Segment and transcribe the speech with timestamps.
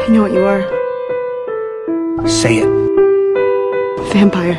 [0.00, 0.62] I know what you are.
[2.26, 2.68] Say it.
[4.12, 4.56] Vampire.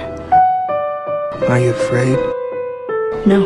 [1.48, 2.18] Are you afraid?
[3.26, 3.46] No.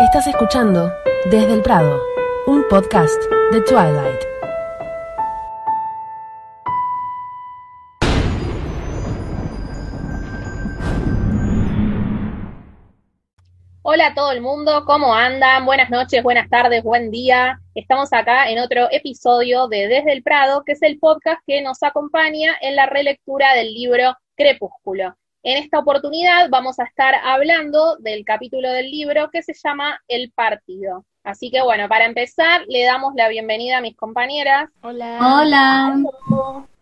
[0.00, 0.92] Estás escuchando
[1.30, 2.00] Desde el Prado,
[2.46, 3.20] un podcast
[3.52, 4.20] de Twilight.
[13.82, 15.66] Hola a todo el mundo, ¿cómo andan?
[15.66, 17.61] Buenas noches, buenas tardes, buen día.
[17.74, 21.82] Estamos acá en otro episodio de Desde el Prado, que es el podcast que nos
[21.82, 25.16] acompaña en la relectura del libro Crepúsculo.
[25.42, 30.32] En esta oportunidad vamos a estar hablando del capítulo del libro que se llama El
[30.32, 31.06] Partido.
[31.24, 34.68] Así que bueno, para empezar, le damos la bienvenida a mis compañeras.
[34.82, 35.18] Hola.
[35.22, 35.96] Hola.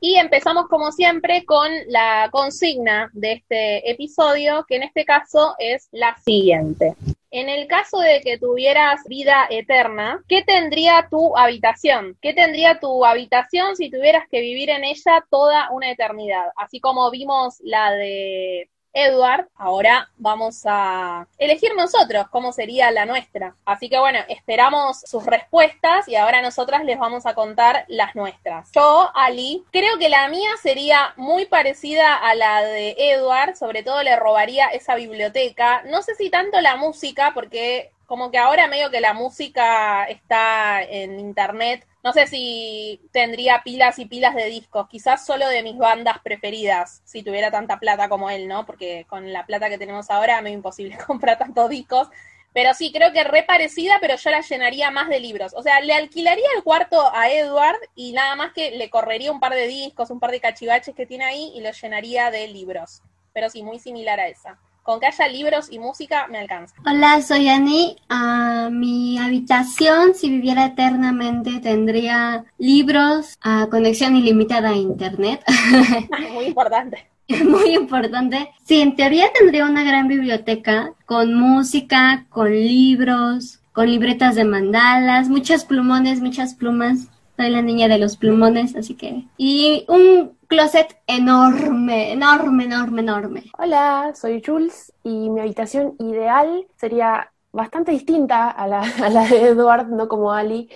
[0.01, 5.89] Y empezamos como siempre con la consigna de este episodio, que en este caso es
[5.93, 6.97] la siguiente.
[7.33, 12.17] En el caso de que tuvieras vida eterna, ¿qué tendría tu habitación?
[12.21, 16.47] ¿Qué tendría tu habitación si tuvieras que vivir en ella toda una eternidad?
[16.57, 23.55] Así como vimos la de Edward, ahora vamos a elegir nosotros cómo sería la nuestra.
[23.65, 28.71] Así que bueno, esperamos sus respuestas y ahora nosotras les vamos a contar las nuestras.
[28.73, 34.03] Yo, Ali, creo que la mía sería muy parecida a la de Edward, sobre todo
[34.03, 35.83] le robaría esa biblioteca.
[35.85, 40.83] No sé si tanto la música, porque como que ahora medio que la música está
[40.83, 45.77] en internet no sé si tendría pilas y pilas de discos, quizás solo de mis
[45.77, 48.65] bandas preferidas, si tuviera tanta plata como él, ¿no?
[48.67, 52.09] Porque con la plata que tenemos ahora me es imposible comprar tantos discos.
[52.53, 55.53] Pero sí, creo que re parecida, pero yo la llenaría más de libros.
[55.55, 59.39] O sea, le alquilaría el cuarto a Edward y nada más que le correría un
[59.39, 63.03] par de discos, un par de cachivaches que tiene ahí y lo llenaría de libros.
[63.33, 66.75] Pero sí, muy similar a esa con que haya libros y música me alcanza.
[66.87, 67.97] Hola, soy Ani.
[68.09, 75.43] a mi habitación, si viviera eternamente, tendría libros, a conexión ilimitada a Internet.
[76.33, 77.11] Muy importante.
[77.45, 78.51] Muy importante.
[78.65, 85.29] Sí, en teoría tendría una gran biblioteca con música, con libros, con libretas de mandalas,
[85.29, 87.09] muchos plumones, muchas plumas.
[87.37, 89.25] Soy la niña de los plumones, así que...
[89.39, 93.45] Y un closet enorme, enorme, enorme, enorme.
[93.57, 98.81] Hola, soy Jules y mi habitación ideal sería bastante distinta a la,
[99.29, 100.69] de Edward, no como Ali.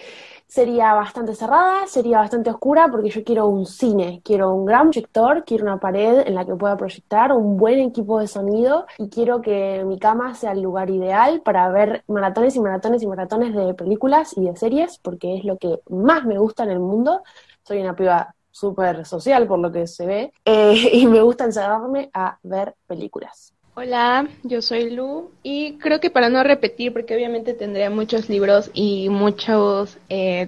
[0.47, 5.45] Sería bastante cerrada, sería bastante oscura porque yo quiero un cine, quiero un gran proyector,
[5.45, 9.43] quiero una pared en la que pueda proyectar, un buen equipo de sonido y quiero
[9.43, 13.75] que mi cama sea el lugar ideal para ver maratones y maratones y maratones de
[13.75, 17.25] películas y de series porque es lo que más me gusta en el mundo.
[17.65, 22.09] Soy una piba súper social por lo que se ve, eh, y me gusta encerrarme
[22.15, 23.53] a ver películas.
[23.77, 28.71] Hola, yo soy Lu y creo que para no repetir, porque obviamente tendría muchos libros
[28.73, 30.47] y muchos, eh,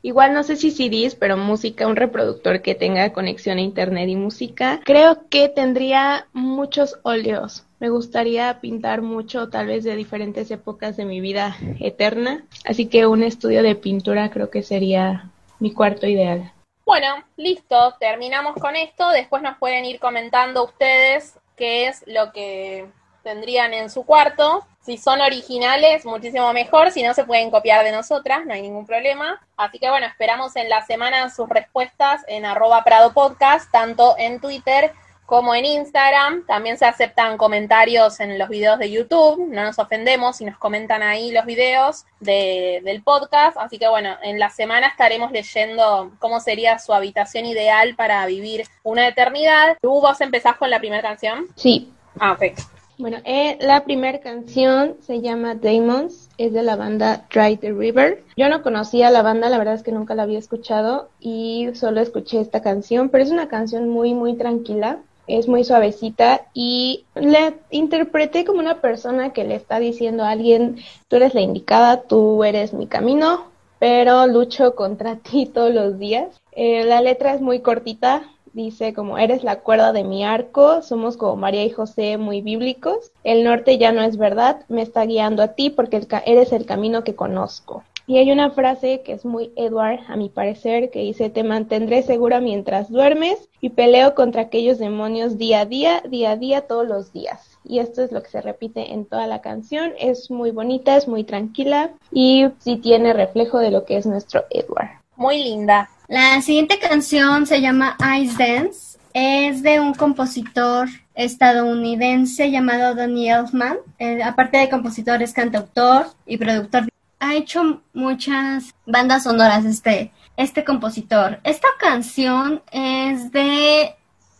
[0.00, 4.14] igual no sé si CDs, pero música, un reproductor que tenga conexión a internet y
[4.14, 7.64] música, creo que tendría muchos óleos.
[7.80, 13.08] Me gustaría pintar mucho, tal vez de diferentes épocas de mi vida eterna, así que
[13.08, 16.52] un estudio de pintura creo que sería mi cuarto ideal.
[16.88, 19.10] Bueno, listo, terminamos con esto.
[19.10, 22.86] Después nos pueden ir comentando ustedes qué es lo que
[23.22, 24.66] tendrían en su cuarto.
[24.80, 26.90] Si son originales, muchísimo mejor.
[26.90, 29.38] Si no, se pueden copiar de nosotras, no hay ningún problema.
[29.58, 34.40] Así que bueno, esperamos en la semana sus respuestas en arroba Prado Podcast, tanto en
[34.40, 34.90] Twitter
[35.28, 36.46] como en Instagram.
[36.46, 39.46] También se aceptan comentarios en los videos de YouTube.
[39.50, 43.58] No nos ofendemos si nos comentan ahí los videos del podcast.
[43.58, 48.64] Así que bueno, en la semana estaremos leyendo cómo sería su habitación ideal para vivir
[48.82, 49.76] una eternidad.
[49.82, 51.44] ¿Tú vos empezás con la primera canción?
[51.56, 51.92] Sí.
[52.18, 52.58] Ah, ok.
[52.96, 58.24] Bueno, eh, la primera canción se llama Demons, es de la banda Dry the River.
[58.36, 62.00] Yo no conocía la banda, la verdad es que nunca la había escuchado y solo
[62.00, 67.54] escuché esta canción, pero es una canción muy, muy tranquila es muy suavecita y la
[67.70, 70.78] interpreté como una persona que le está diciendo a alguien,
[71.08, 73.44] tú eres la indicada, tú eres mi camino,
[73.78, 76.40] pero lucho contra ti todos los días.
[76.52, 78.22] Eh, la letra es muy cortita,
[78.52, 83.12] dice como eres la cuerda de mi arco, somos como María y José muy bíblicos,
[83.22, 87.04] el norte ya no es verdad, me está guiando a ti porque eres el camino
[87.04, 87.84] que conozco.
[88.08, 92.02] Y hay una frase que es muy Edward, a mi parecer, que dice, te mantendré
[92.02, 96.88] segura mientras duermes y peleo contra aquellos demonios día a día, día a día, todos
[96.88, 97.58] los días.
[97.64, 99.92] Y esto es lo que se repite en toda la canción.
[99.98, 104.42] Es muy bonita, es muy tranquila y sí tiene reflejo de lo que es nuestro
[104.48, 104.88] Edward.
[105.16, 105.90] Muy linda.
[106.08, 108.98] La siguiente canción se llama Ice Dance.
[109.12, 113.76] Es de un compositor estadounidense llamado Donny Elfman.
[113.98, 116.88] Eh, aparte de compositor, es cantautor y productor
[117.20, 121.40] ha hecho muchas bandas sonoras este, este compositor.
[121.44, 123.94] Esta canción es de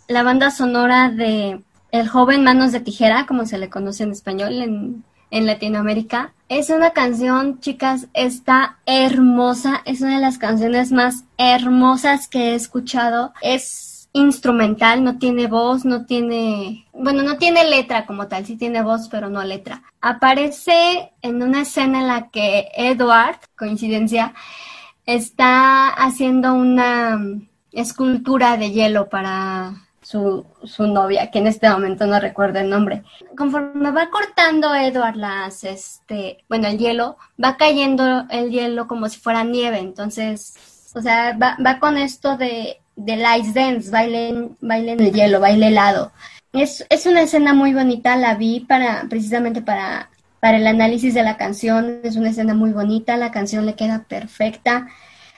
[0.09, 4.63] la banda sonora de El joven Manos de Tijera, como se le conoce en español
[4.63, 6.33] en, en Latinoamérica.
[6.49, 9.83] Es una canción, chicas, está hermosa.
[9.85, 13.35] Es una de las canciones más hermosas que he escuchado.
[13.43, 18.83] Es instrumental, no tiene voz, no tiene, bueno, no tiene letra como tal, sí tiene
[18.83, 19.83] voz, pero no letra.
[20.01, 24.35] Aparece en una escena en la que Edward, coincidencia,
[25.07, 27.19] está haciendo una
[27.73, 33.03] escultura de hielo para su, su, novia, que en este momento no recuerdo el nombre.
[33.37, 39.21] Conforme va cortando Edward las, este, bueno, el hielo, va cayendo el hielo como si
[39.21, 44.93] fuera nieve, entonces, o sea, va, va con esto de, del ice dance, baile, baile
[44.93, 46.13] en el hielo, baile helado.
[46.53, 50.11] Es, es una escena muy bonita, la vi para, precisamente para,
[50.41, 54.05] para el análisis de la canción, es una escena muy bonita, la canción le queda
[54.09, 54.89] perfecta.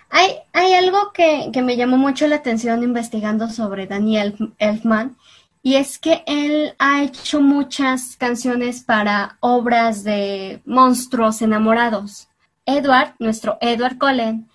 [0.09, 5.17] Hay, hay algo que, que, me llamó mucho la atención investigando sobre Daniel Elfman,
[5.63, 12.29] y es que él ha hecho muchas canciones para obras de monstruos enamorados.
[12.65, 14.49] Edward, nuestro Edward Cullen,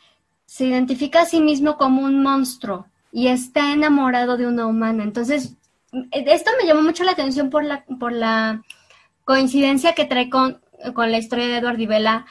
[0.47, 5.01] se identifica a sí mismo como un monstruo y está enamorado de una humana.
[5.01, 5.53] Entonces,
[6.11, 8.61] esto me llamó mucho la atención por la, por la
[9.23, 10.59] coincidencia que trae con,
[10.93, 12.25] con la historia de Edward y Bella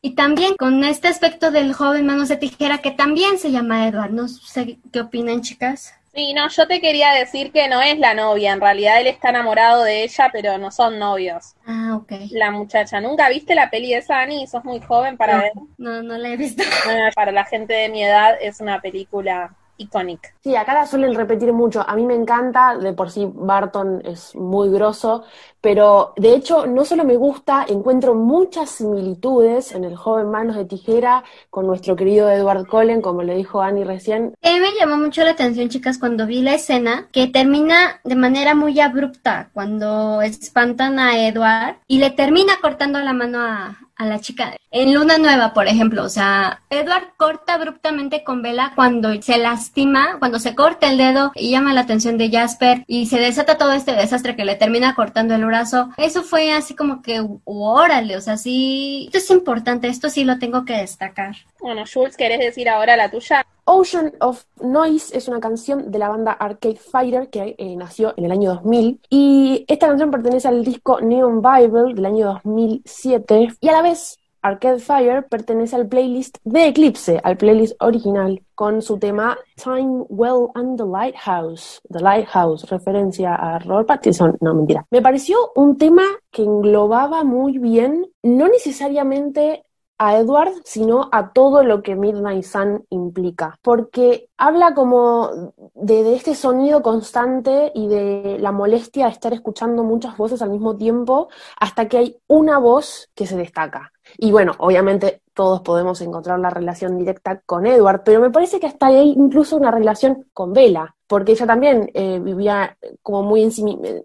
[0.00, 4.12] y también con este aspecto del joven manos de tijera que también se llama Edward.
[4.12, 5.92] No sé qué opinan, chicas.
[6.14, 8.52] Sí, no, yo te quería decir que no es la novia.
[8.52, 11.56] En realidad él está enamorado de ella, pero no son novios.
[11.66, 12.12] Ah, ok.
[12.30, 13.00] La muchacha.
[13.00, 14.46] ¿Nunca viste la peli de Sani?
[14.46, 15.52] Sos muy joven para no, ver.
[15.78, 16.62] No, no la he visto.
[16.84, 20.30] Bueno, para la gente de mi edad es una película icónica.
[20.42, 21.84] Sí, acá la suelen repetir mucho.
[21.86, 25.24] A mí me encanta, de por sí Barton es muy grosso,
[25.60, 30.64] pero de hecho no solo me gusta, encuentro muchas similitudes en el joven Manos de
[30.64, 34.34] Tijera con nuestro querido Edward Cullen, como le dijo Annie recién.
[34.42, 38.16] A mí me llamó mucho la atención, chicas, cuando vi la escena que termina de
[38.16, 44.06] manera muy abrupta, cuando espantan a Edward y le termina cortando la mano a, a
[44.06, 44.56] la chica.
[44.70, 50.16] En Luna Nueva, por ejemplo, o sea, Edward corta abruptamente con Bella cuando se lastima,
[50.18, 53.72] cuando se corta el dedo y llama la atención de Jasper y se desata todo
[53.72, 55.90] este desastre que le termina cortando el brazo.
[55.98, 60.38] Eso fue así como que, órale, o sea, sí, esto es importante, esto sí lo
[60.38, 61.36] tengo que destacar.
[61.60, 63.44] Bueno, Jules, ¿querés decir ahora la tuya?
[63.64, 68.24] Ocean of Noise es una canción de la banda Arcade Fighter que eh, nació en
[68.24, 73.68] el año 2000 y esta canción pertenece al disco Neon Bible del año 2007 y
[73.68, 78.98] a la vez Arcade Fire pertenece al playlist de Eclipse, al playlist original, con su
[78.98, 81.80] tema Time Well and the Lighthouse.
[81.90, 84.38] The Lighthouse, referencia a Robert Pattinson.
[84.40, 84.86] No, mentira.
[84.90, 89.64] Me pareció un tema que englobaba muy bien, no necesariamente
[90.02, 96.16] a Edward, sino a todo lo que Midnight Sun implica, porque habla como de, de,
[96.16, 101.28] este sonido constante y de la molestia de estar escuchando muchas voces al mismo tiempo,
[101.58, 103.92] hasta que hay una voz que se destaca.
[104.22, 108.66] Y bueno, obviamente todos podemos encontrar la relación directa con Edward, pero me parece que
[108.66, 113.50] hasta ahí incluso una relación con Bella, porque ella también eh, vivía como muy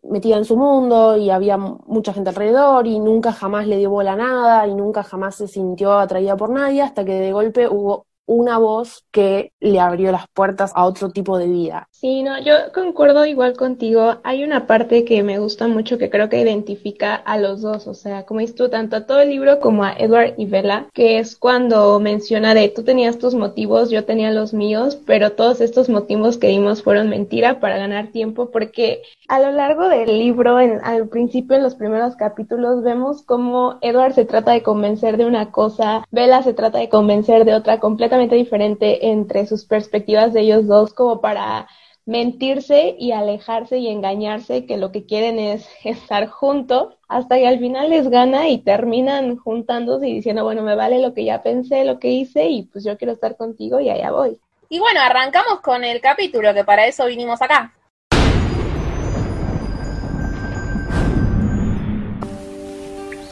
[0.03, 4.13] metida en su mundo y había mucha gente alrededor y nunca jamás le dio bola
[4.13, 8.07] a nada y nunca jamás se sintió atraída por nadie hasta que de golpe hubo
[8.25, 11.88] una voz que le abrió las puertas a otro tipo de vida.
[11.92, 14.18] Sí, no, yo concuerdo igual contigo.
[14.23, 17.94] Hay una parte que me gusta mucho que creo que identifica a los dos, o
[17.94, 21.19] sea, como dices tú, tanto a todo el libro como a Edward y Bella, que
[21.19, 25.90] es cuando menciona de tú tenías tus motivos, yo tenía los míos, pero todos estos
[25.90, 30.80] motivos que dimos fueron mentira para ganar tiempo, porque a lo largo del libro, en,
[30.83, 35.52] al principio, en los primeros capítulos, vemos cómo Edward se trata de convencer de una
[35.52, 40.68] cosa, Bella se trata de convencer de otra completa diferente entre sus perspectivas de ellos
[40.68, 41.68] dos como para
[42.06, 47.60] mentirse y alejarse y engañarse que lo que quieren es estar juntos hasta que al
[47.60, 51.84] final les gana y terminan juntándose y diciendo bueno me vale lo que ya pensé
[51.84, 54.38] lo que hice y pues yo quiero estar contigo y allá voy
[54.69, 57.74] y bueno arrancamos con el capítulo que para eso vinimos acá.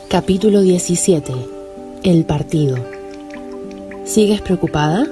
[0.09, 1.33] Capítulo 17
[2.03, 2.92] El partido
[4.05, 5.05] ¿Sigues preocupada?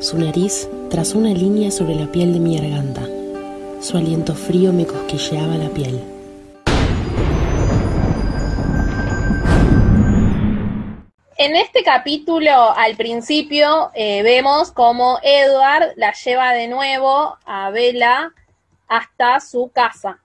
[0.00, 3.00] Su nariz trazó una línea sobre la piel de mi garganta.
[3.80, 6.04] Su aliento frío me cosquilleaba la piel.
[11.38, 18.34] En este capítulo, al principio, eh, vemos cómo Edward la lleva de nuevo a Bella
[18.86, 20.20] hasta su casa.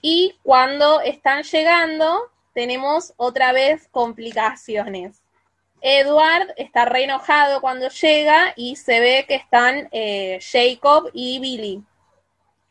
[0.00, 5.23] Y cuando están llegando, tenemos otra vez complicaciones.
[5.86, 11.84] Edward está re enojado cuando llega y se ve que están eh, Jacob y Billy.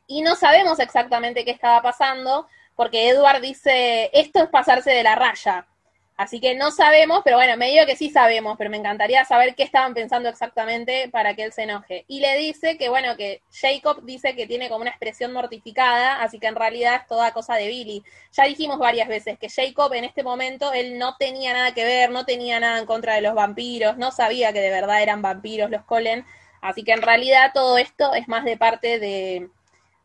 [0.08, 5.14] Y no sabemos exactamente qué estaba pasando, porque Edward dice, esto es pasarse de la
[5.14, 5.68] raya.
[6.16, 9.56] Así que no sabemos, pero bueno, me digo que sí sabemos, pero me encantaría saber
[9.56, 12.06] qué estaban pensando exactamente para que él se enoje.
[12.08, 16.38] Y le dice que, bueno, que Jacob dice que tiene como una expresión mortificada, así
[16.40, 18.04] que en realidad es toda cosa de Billy.
[18.32, 22.12] Ya dijimos varias veces que Jacob en este momento, él no tenía nada que ver,
[22.12, 25.72] no tenía nada en contra de los vampiros, no sabía que de verdad eran vampiros
[25.72, 26.26] los Colen,
[26.62, 29.50] así que en realidad todo esto es más de parte de,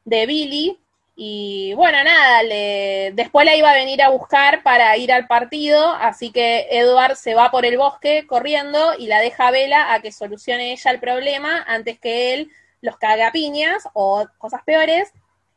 [0.07, 0.79] de Billy,
[1.21, 5.93] y bueno, nada, le, después la iba a venir a buscar para ir al partido,
[5.95, 10.01] así que Edward se va por el bosque corriendo y la deja a Vela a
[10.01, 15.13] que solucione ella el problema antes que él los cague a piñas o cosas peores.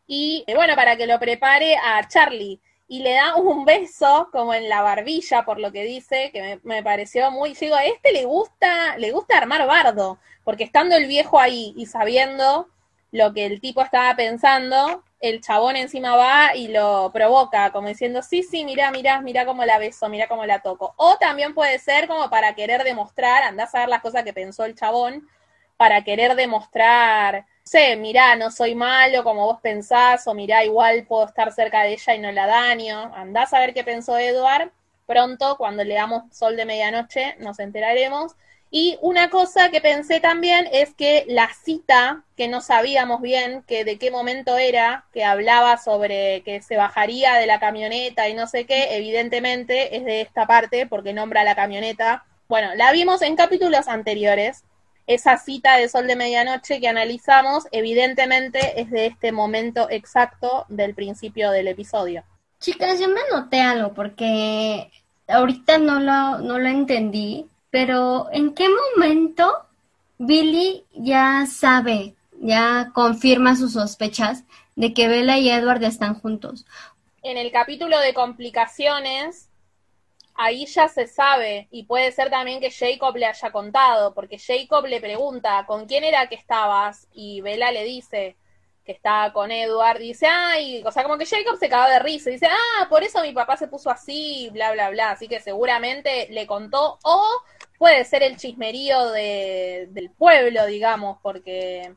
[0.07, 2.59] Y eh, bueno, para que lo prepare a Charlie.
[2.87, 6.59] Y le da un beso como en la barbilla, por lo que dice, que me,
[6.63, 7.53] me pareció muy.
[7.53, 11.85] Digo, a este le gusta, le gusta armar bardo, porque estando el viejo ahí y
[11.85, 12.67] sabiendo
[13.11, 18.21] lo que el tipo estaba pensando, el chabón encima va y lo provoca, como diciendo,
[18.23, 20.93] sí, sí, mira, mira, mira cómo la beso, mira cómo la toco.
[20.97, 24.65] O también puede ser como para querer demostrar, andás a ver las cosas que pensó
[24.65, 25.27] el chabón,
[25.77, 31.25] para querer demostrar, sé, mirá, no soy malo como vos pensás, o mirá, igual puedo
[31.25, 33.11] estar cerca de ella y no la daño.
[33.15, 34.71] Andás a ver qué pensó Edward.
[35.07, 38.33] Pronto, cuando le damos sol de medianoche, nos enteraremos.
[38.73, 43.83] Y una cosa que pensé también es que la cita, que no sabíamos bien que
[43.83, 48.47] de qué momento era, que hablaba sobre que se bajaría de la camioneta y no
[48.47, 52.23] sé qué, evidentemente es de esta parte porque nombra la camioneta.
[52.47, 54.63] Bueno, la vimos en capítulos anteriores.
[55.05, 60.95] Esa cita de Sol de Medianoche que analizamos, evidentemente es de este momento exacto del
[60.95, 62.23] principio del episodio.
[62.61, 64.89] Chicas, yo me anoté algo porque
[65.27, 69.65] ahorita no lo, no lo entendí pero ¿en qué momento
[70.19, 74.43] Billy ya sabe, ya confirma sus sospechas
[74.75, 76.65] de que Bella y Edward están juntos?
[77.23, 79.47] En el capítulo de complicaciones,
[80.35, 84.85] ahí ya se sabe, y puede ser también que Jacob le haya contado, porque Jacob
[84.85, 87.07] le pregunta, ¿con quién era que estabas?
[87.13, 88.35] Y Bella le dice,
[88.85, 92.31] que está con Edward, dice, ay, o sea, como que Jacob se cagó de risa,
[92.31, 96.27] dice, ah, por eso mi papá se puso así, bla, bla, bla, así que seguramente
[96.31, 97.27] le contó, o
[97.81, 101.95] puede ser el chismerío de, del pueblo, digamos, porque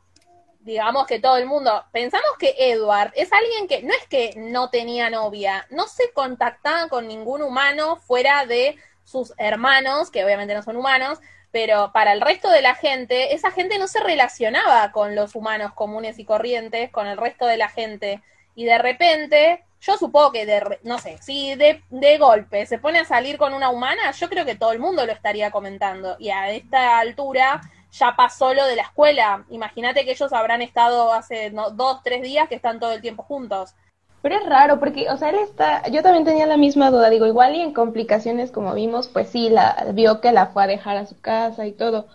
[0.61, 4.71] digamos que todo el mundo, pensamos que Edward es alguien que no es que no
[4.71, 10.63] tenía novia, no se contactaba con ningún humano fuera de sus hermanos, que obviamente no
[10.63, 11.19] son humanos,
[11.51, 15.75] pero para el resto de la gente, esa gente no se relacionaba con los humanos
[15.75, 18.23] comunes y corrientes, con el resto de la gente.
[18.55, 23.01] Y de repente, yo supongo que, de, no sé, si de, de golpe se pone
[23.01, 26.17] a salir con una humana, yo creo que todo el mundo lo estaría comentando.
[26.19, 27.61] Y a esta altura
[27.93, 29.45] ya pasó lo de la escuela.
[29.51, 33.75] Imagínate que ellos habrán estado hace dos, tres días que están todo el tiempo juntos.
[34.23, 37.27] Pero es raro porque, o sea, él está, yo también tenía la misma duda, digo,
[37.27, 40.97] igual y en complicaciones como vimos, pues sí, la vio que la fue a dejar
[40.97, 42.07] a su casa y todo.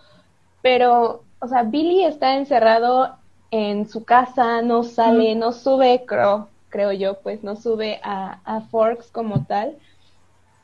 [0.60, 3.16] Pero, o sea, Billy está encerrado
[3.52, 9.10] en su casa, no sale, no sube, creo, creo yo, pues no sube a, Forks
[9.10, 9.76] como tal.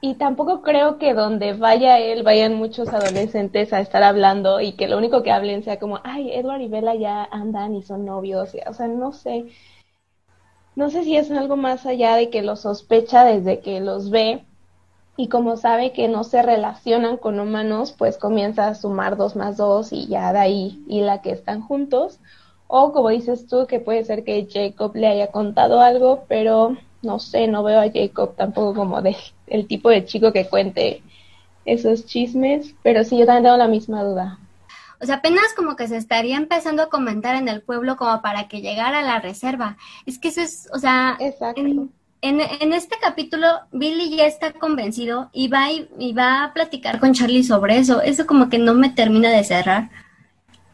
[0.00, 4.88] Y tampoco creo que donde vaya él vayan muchos adolescentes a estar hablando y que
[4.88, 8.54] lo único que hablen sea como, ay, Edward y Bella ya andan y son novios.
[8.66, 9.46] O sea, no sé
[10.76, 14.44] no sé si es algo más allá de que los sospecha desde que los ve
[15.16, 19.56] y como sabe que no se relacionan con humanos, pues comienza a sumar dos más
[19.56, 22.20] dos y ya de ahí y la que están juntos.
[22.68, 27.18] O como dices tú, que puede ser que Jacob le haya contado algo, pero no
[27.18, 31.02] sé, no veo a Jacob tampoco como de el tipo de chico que cuente
[31.64, 34.38] esos chismes, pero sí, yo también tengo la misma duda.
[35.00, 38.48] O sea, apenas como que se estaría empezando a comentar en el pueblo como para
[38.48, 39.76] que llegara a la reserva.
[40.06, 41.90] Es que eso es, o sea, en,
[42.40, 47.44] en, este capítulo Billy ya está convencido y va, y, va a platicar con Charlie
[47.44, 48.00] sobre eso.
[48.00, 49.90] Eso como que no me termina de cerrar.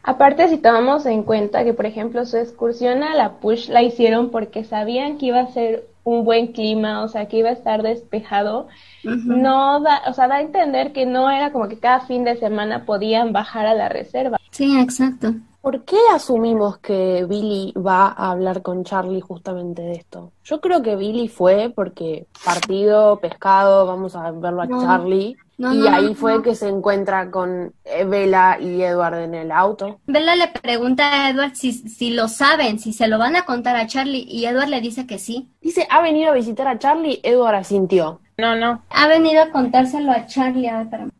[0.03, 4.29] Aparte, si tomamos en cuenta que, por ejemplo, su excursión a la Push la hicieron
[4.31, 7.81] porque sabían que iba a ser un buen clima, o sea, que iba a estar
[7.81, 8.67] despejado,
[9.03, 12.35] no da, o sea, da a entender que no era como que cada fin de
[12.35, 14.37] semana podían bajar a la reserva.
[14.51, 15.33] Sí, exacto.
[15.61, 20.33] ¿Por qué asumimos que Billy va a hablar con Charlie justamente de esto?
[20.43, 25.37] Yo creo que Billy fue porque partido, pescado, vamos a verlo a Charlie.
[25.57, 29.99] Y ahí fue que se encuentra con Bella y Edward en el auto.
[30.05, 33.75] Bella le pregunta a Edward si, si lo saben, si se lo van a contar
[33.75, 35.49] a Charlie, y Edward le dice que sí.
[35.61, 38.19] Dice, ha venido a visitar a Charlie, Edward asintió.
[38.37, 38.83] No, no.
[38.89, 41.11] Ha venido a contárselo a Charlie, a ver,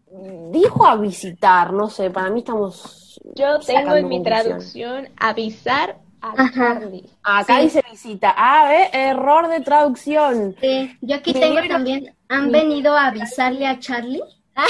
[0.51, 3.19] dijo a visitar, no sé, para mí estamos...
[3.35, 6.51] Yo tengo en mi traducción avisar a.
[6.53, 7.05] Charlie.
[7.23, 7.61] Acá Sí.
[7.63, 8.33] dice visita.
[8.37, 10.55] Ah, ve, error de traducción.
[10.61, 14.21] Sí, yo aquí Mi tengo libro- también, han venido a avisarle a Charlie.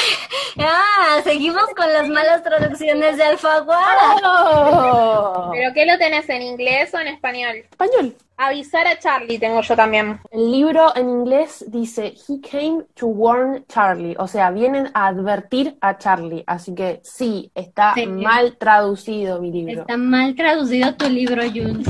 [0.60, 4.15] Ah, seguimos con las malas traducciones de Alfaguara.
[4.24, 5.50] ¡Oh!
[5.51, 7.55] ¿Pero qué lo tenés en inglés o en español?
[7.72, 8.15] Español.
[8.38, 10.20] Avisar a Charlie tengo yo también.
[10.32, 15.78] El libro en inglés dice He came to warn Charlie, o sea, vienen a advertir
[15.82, 18.06] a Charlie, así que sí, está Sí.
[18.08, 19.82] mal traducido mi libro.
[19.82, 21.88] Está mal traducido tu libro, Jules.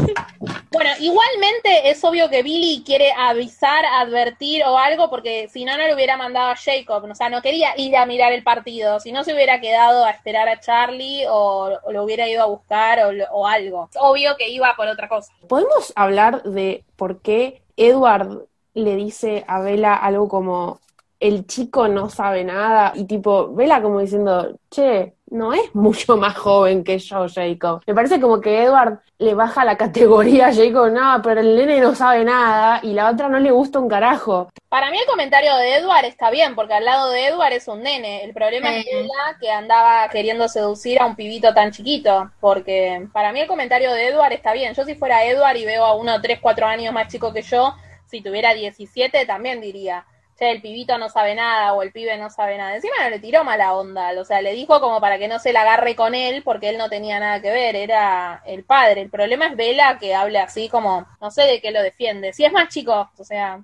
[0.72, 5.84] Bueno, igualmente es obvio que Billy quiere avisar, advertir o algo, porque si no, no
[5.84, 7.06] le hubiera mandado a Jacob.
[7.10, 9.00] O sea, no quería ir a mirar el partido.
[9.00, 12.48] Si no, se hubiera quedado a esperar a Charlie o, o lo hubiera ido a
[12.48, 13.88] buscar o, o algo.
[13.92, 15.32] Es obvio que iba por otra cosa.
[15.48, 20.80] ¿Podemos hablar de por qué Edward le dice a Bella algo como
[21.24, 22.92] el chico no sabe nada?
[22.96, 27.82] Y tipo, Bella como diciendo, che, no es mucho más joven que yo, Jacob.
[27.88, 31.80] Me parece como que Edward le baja la categoría a Jacob, no, pero el nene
[31.80, 34.50] no sabe nada y la otra no le gusta un carajo.
[34.68, 37.82] Para mí el comentario de Edward está bien, porque al lado de Edward es un
[37.82, 38.25] nene.
[38.25, 38.89] El problema es Sí.
[38.94, 43.94] Bella que andaba queriendo seducir a un pibito tan chiquito, porque para mí el comentario
[43.94, 44.74] de Edward está bien.
[44.74, 47.74] Yo si fuera Edward y veo a uno 3, 4 años más chico que yo,
[48.08, 50.06] si tuviera 17 también diría,
[50.38, 52.75] che, el pibito no sabe nada o el pibe no sabe nada.
[52.75, 55.54] Encima no le tiró mala onda, o sea, le dijo como para que no se
[55.54, 59.02] la agarre con él, porque él no tenía nada que ver, era el padre.
[59.02, 62.34] El problema es Bella que hable así como, no sé de qué lo defiende.
[62.34, 63.63] Si es más chico, o sea...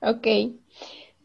[0.00, 0.26] Ok.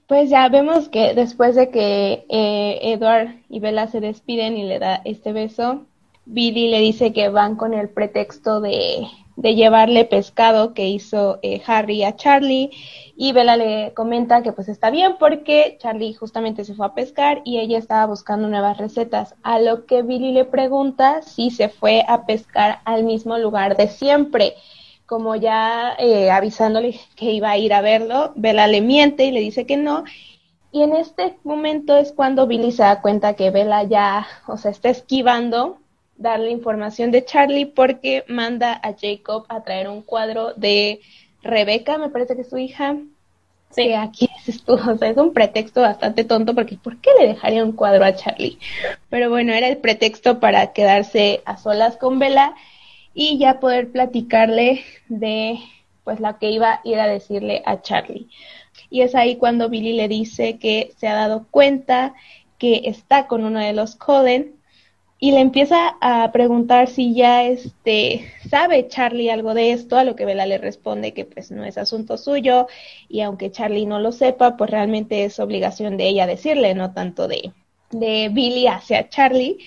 [0.08, 4.80] Pues ya vemos que después de que eh, Edward y Bella se despiden y le
[4.80, 5.86] da este beso,
[6.26, 11.62] Billy le dice que van con el pretexto de, de llevarle pescado que hizo eh,
[11.66, 12.72] Harry a Charlie
[13.16, 17.42] y Bella le comenta que pues está bien porque Charlie justamente se fue a pescar
[17.46, 22.04] y ella estaba buscando nuevas recetas, a lo que Billy le pregunta si se fue
[22.08, 24.56] a pescar al mismo lugar de siempre
[25.06, 29.42] como ya eh, avisándole que iba a ir a verlo, Bella le miente y le
[29.42, 30.06] dice que no.
[30.72, 34.72] Y en este momento es cuando Billy se da cuenta que Bella ya, o sea,
[34.72, 35.78] está esquivando
[36.16, 41.02] darle información de Charlie porque manda a Jacob a traer un cuadro de
[41.44, 42.98] Rebeca, me parece que es su hija.
[43.74, 43.94] Sí.
[43.94, 47.74] Aquí es o sea, es un pretexto bastante tonto porque ¿por qué le dejaría un
[47.74, 48.60] cuadro a Charlie?
[49.10, 52.56] Pero bueno, era el pretexto para quedarse a solas con Bella
[53.14, 55.60] y ya poder platicarle de
[56.04, 58.28] pues la que iba a ir a decirle a Charlie.
[58.90, 62.14] Y es ahí cuando Billy le dice que se ha dado cuenta
[62.58, 64.56] que está con uno de los Coden
[65.24, 70.18] y le empieza a preguntar si ya este sabe Charlie algo de esto, a lo
[70.18, 72.68] que Bella le responde que pues no es asunto suyo
[73.08, 77.30] y aunque Charlie no lo sepa, pues realmente es obligación de ella decirle, no tanto
[77.30, 77.54] de
[77.92, 79.60] de Billy hacia Charlie.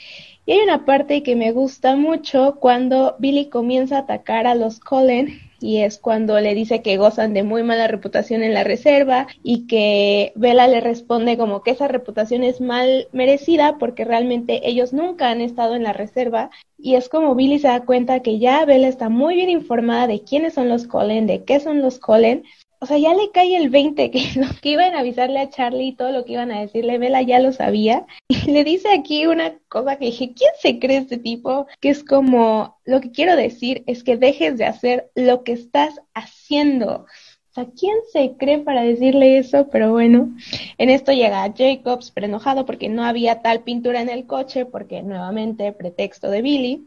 [0.45, 4.79] Y hay una parte que me gusta mucho cuando Billy comienza a atacar a los
[4.79, 9.27] Cullen y es cuando le dice que gozan de muy mala reputación en la reserva
[9.43, 14.93] y que Bella le responde como que esa reputación es mal merecida porque realmente ellos
[14.93, 16.51] nunca han estado en la reserva.
[16.79, 20.23] Y es como Billy se da cuenta que ya Bella está muy bien informada de
[20.23, 22.45] quiénes son los Cullen, de qué son los Cullen
[22.87, 25.89] o sea, ya le cae el 20 que lo que iban a avisarle a Charlie
[25.89, 28.07] y todo lo que iban a decirle, Bella ya lo sabía.
[28.47, 31.67] Y le dice aquí una cosa que dije, ¿quién se cree este tipo?
[31.81, 36.01] Que es como, lo que quiero decir es que dejes de hacer lo que estás
[36.15, 37.07] haciendo.
[37.51, 39.67] O sea, ¿quién se cree para decirle eso?
[39.69, 40.33] Pero bueno,
[40.79, 45.03] en esto llega Jacobs, pero enojado porque no había tal pintura en el coche, porque
[45.03, 46.87] nuevamente pretexto de Billy.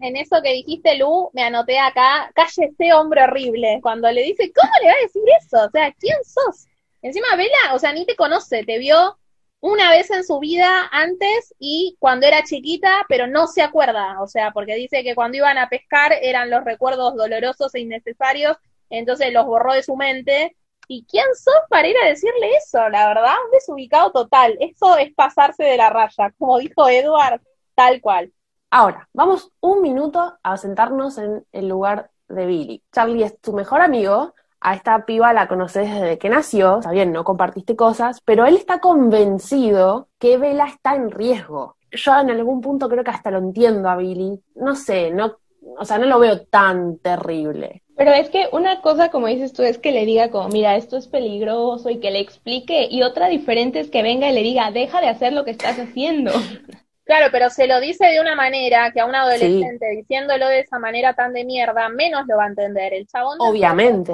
[0.00, 3.80] En eso que dijiste, Lu, me anoté acá, cállese hombre horrible.
[3.82, 5.64] Cuando le dice, ¿cómo le va a decir eso?
[5.66, 6.66] O sea, ¿quién sos?
[7.02, 9.18] Encima, Vela, o sea, ni te conoce, te vio
[9.60, 14.20] una vez en su vida antes y cuando era chiquita, pero no se acuerda.
[14.20, 18.56] O sea, porque dice que cuando iban a pescar eran los recuerdos dolorosos e innecesarios,
[18.90, 20.56] entonces los borró de su mente.
[20.88, 22.88] ¿Y quién sos para ir a decirle eso?
[22.90, 24.56] La verdad, un desubicado total.
[24.60, 27.40] Eso es pasarse de la raya, como dijo Edward,
[27.74, 28.32] tal cual.
[28.78, 32.82] Ahora, vamos un minuto a sentarnos en el lugar de Billy.
[32.92, 37.10] Charlie es tu mejor amigo, a esta piba la conoces desde que nació, está bien,
[37.10, 41.76] no compartiste cosas, pero él está convencido que Bella está en riesgo.
[41.90, 44.42] Yo en algún punto creo que hasta lo entiendo a Billy.
[44.56, 45.38] No sé, no,
[45.78, 47.82] o sea, no lo veo tan terrible.
[47.96, 50.98] Pero es que una cosa, como dices tú, es que le diga como, mira, esto
[50.98, 54.70] es peligroso y que le explique, y otra diferente es que venga y le diga,
[54.70, 56.32] deja de hacer lo que estás haciendo.
[57.06, 60.80] Claro, pero se lo dice de una manera que a un adolescente diciéndolo de esa
[60.80, 62.92] manera tan de mierda, menos lo va a entender.
[62.92, 64.10] El chabón Obviamente.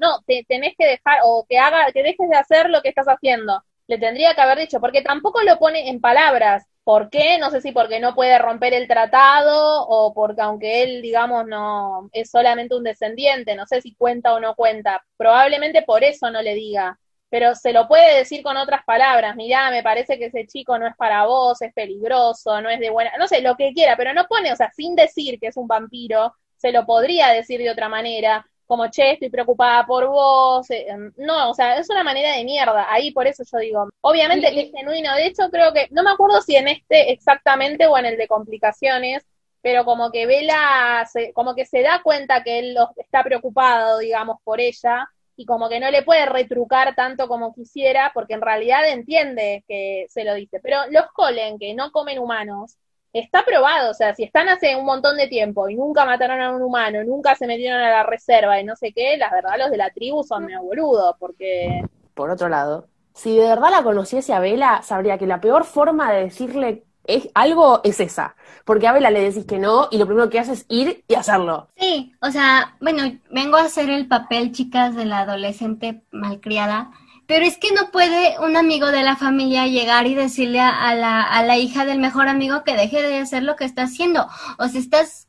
[0.00, 3.06] no, te, tenés que dejar o que haga, que dejes de hacer lo que estás
[3.06, 3.62] haciendo.
[3.88, 6.64] le tendría que haber dicho, porque tampoco lo pone en palabras.
[6.82, 7.38] ¿Por qué?
[7.38, 12.08] No sé si porque no puede romper el tratado o porque aunque él, digamos, no
[12.12, 16.40] es solamente un descendiente, no sé si cuenta o no cuenta, probablemente por eso no
[16.40, 16.98] le diga,
[17.30, 20.86] pero se lo puede decir con otras palabras, mirá, me parece que ese chico no
[20.86, 24.12] es para vos, es peligroso, no es de buena, no sé, lo que quiera, pero
[24.12, 27.70] no pone, o sea, sin decir que es un vampiro, se lo podría decir de
[27.70, 30.70] otra manera, como, che, estoy preocupada por vos.
[30.70, 32.86] Eh, em, no, o sea, es una manera de mierda.
[32.88, 35.12] Ahí por eso yo digo, obviamente es genuino.
[35.16, 38.28] De hecho, creo que, no me acuerdo si en este exactamente o en el de
[38.28, 39.26] complicaciones,
[39.60, 44.60] pero como que Vela, como que se da cuenta que él está preocupado, digamos, por
[44.60, 49.64] ella, y como que no le puede retrucar tanto como quisiera, porque en realidad entiende
[49.66, 50.60] que se lo dice.
[50.62, 52.76] Pero los Colen, que no comen humanos,
[53.14, 56.54] está probado, o sea, si están hace un montón de tiempo y nunca mataron a
[56.54, 59.70] un humano, nunca se metieron a la reserva y no sé qué, las verdad los
[59.70, 61.80] de la tribu son medio boludos, porque...
[62.12, 66.12] Por otro lado, si de verdad la conociese a Vela, sabría que la peor forma
[66.12, 70.06] de decirle es, algo es esa, porque a Vela le decís que no y lo
[70.06, 71.68] primero que hace es ir y hacerlo.
[71.78, 76.90] Sí, o sea, bueno, vengo a hacer el papel, chicas, de la adolescente malcriada
[77.30, 81.22] pero es que no puede un amigo de la familia llegar y decirle a, la,
[81.22, 84.26] a la hija del mejor amigo que deje de hacer lo que está haciendo.
[84.58, 85.28] O sea, estás,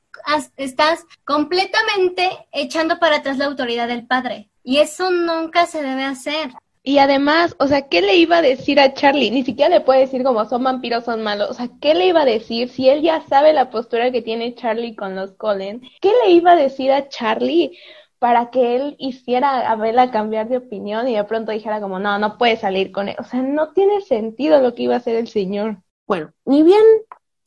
[0.58, 4.50] estás completamente echando para atrás la autoridad del padre.
[4.64, 6.52] Y eso nunca se debe hacer.
[6.84, 9.30] Y además, o sea, ¿qué le iba a decir a Charlie?
[9.30, 11.52] Ni siquiera le puede decir como son vampiros, son malos.
[11.52, 14.56] O sea, ¿qué le iba a decir si él ya sabe la postura que tiene
[14.56, 15.82] Charlie con los Colin?
[16.02, 17.78] ¿Qué le iba a decir a Charlie?
[18.22, 22.20] para que él hiciera a Bella cambiar de opinión y de pronto dijera como, no,
[22.20, 23.15] no puede salir con él.
[23.17, 25.82] O sea, no tiene sentido lo que iba a hacer el señor.
[26.06, 26.84] Bueno, ni bien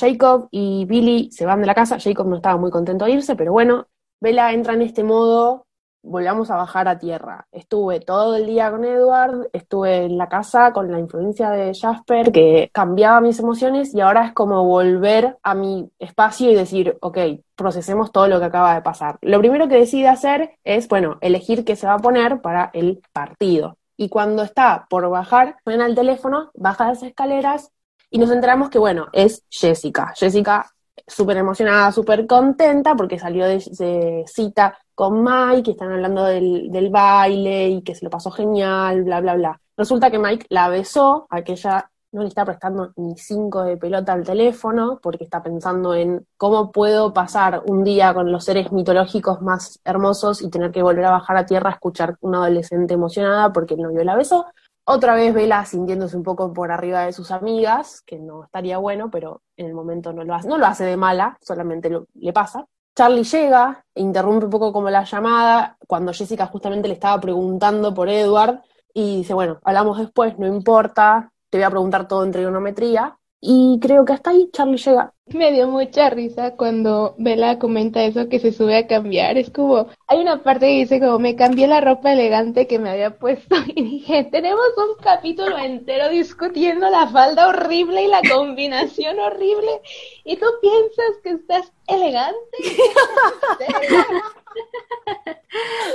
[0.00, 3.36] Jacob y Billy se van de la casa, Jacob no estaba muy contento de irse,
[3.36, 3.86] pero bueno,
[4.20, 5.64] Bella entra en este modo
[6.04, 7.46] volvamos a bajar a tierra.
[7.50, 12.30] Estuve todo el día con Edward, estuve en la casa con la influencia de Jasper
[12.30, 17.18] que cambiaba mis emociones y ahora es como volver a mi espacio y decir, ok,
[17.56, 19.18] procesemos todo lo que acaba de pasar.
[19.22, 23.02] Lo primero que decide hacer es, bueno, elegir qué se va a poner para el
[23.12, 23.78] partido.
[23.96, 27.70] Y cuando está por bajar, suena el teléfono, baja las escaleras
[28.10, 30.12] y nos enteramos que, bueno, es Jessica.
[30.16, 30.73] Jessica
[31.06, 36.90] súper emocionada, súper contenta porque salió de, cita con Mike, y están hablando del, del,
[36.90, 39.60] baile y que se lo pasó genial, bla, bla, bla.
[39.76, 43.76] Resulta que Mike la besó, a que ella no le está prestando ni cinco de
[43.76, 48.70] pelota al teléfono porque está pensando en cómo puedo pasar un día con los seres
[48.70, 52.94] mitológicos más hermosos y tener que volver a bajar a tierra a escuchar una adolescente
[52.94, 54.46] emocionada porque el novio la besó.
[54.86, 59.10] Otra vez Vela sintiéndose un poco por arriba de sus amigas, que no estaría bueno,
[59.10, 62.66] pero en el momento no lo hace, no lo hace de mala, solamente le pasa.
[62.94, 68.10] Charlie llega, interrumpe un poco como la llamada, cuando Jessica justamente le estaba preguntando por
[68.10, 68.60] Edward,
[68.92, 73.78] y dice, bueno, hablamos después, no importa, te voy a preguntar todo en trigonometría, y
[73.78, 75.12] creo que hasta ahí Charlie llega.
[75.26, 79.36] Me dio mucha risa cuando Bella comenta eso que se sube a cambiar.
[79.36, 82.88] Es como, hay una parte que dice como, me cambié la ropa elegante que me
[82.88, 89.18] había puesto y dije, tenemos un capítulo entero discutiendo la falda horrible y la combinación
[89.18, 89.80] horrible
[90.24, 92.58] y tú piensas que estás elegante.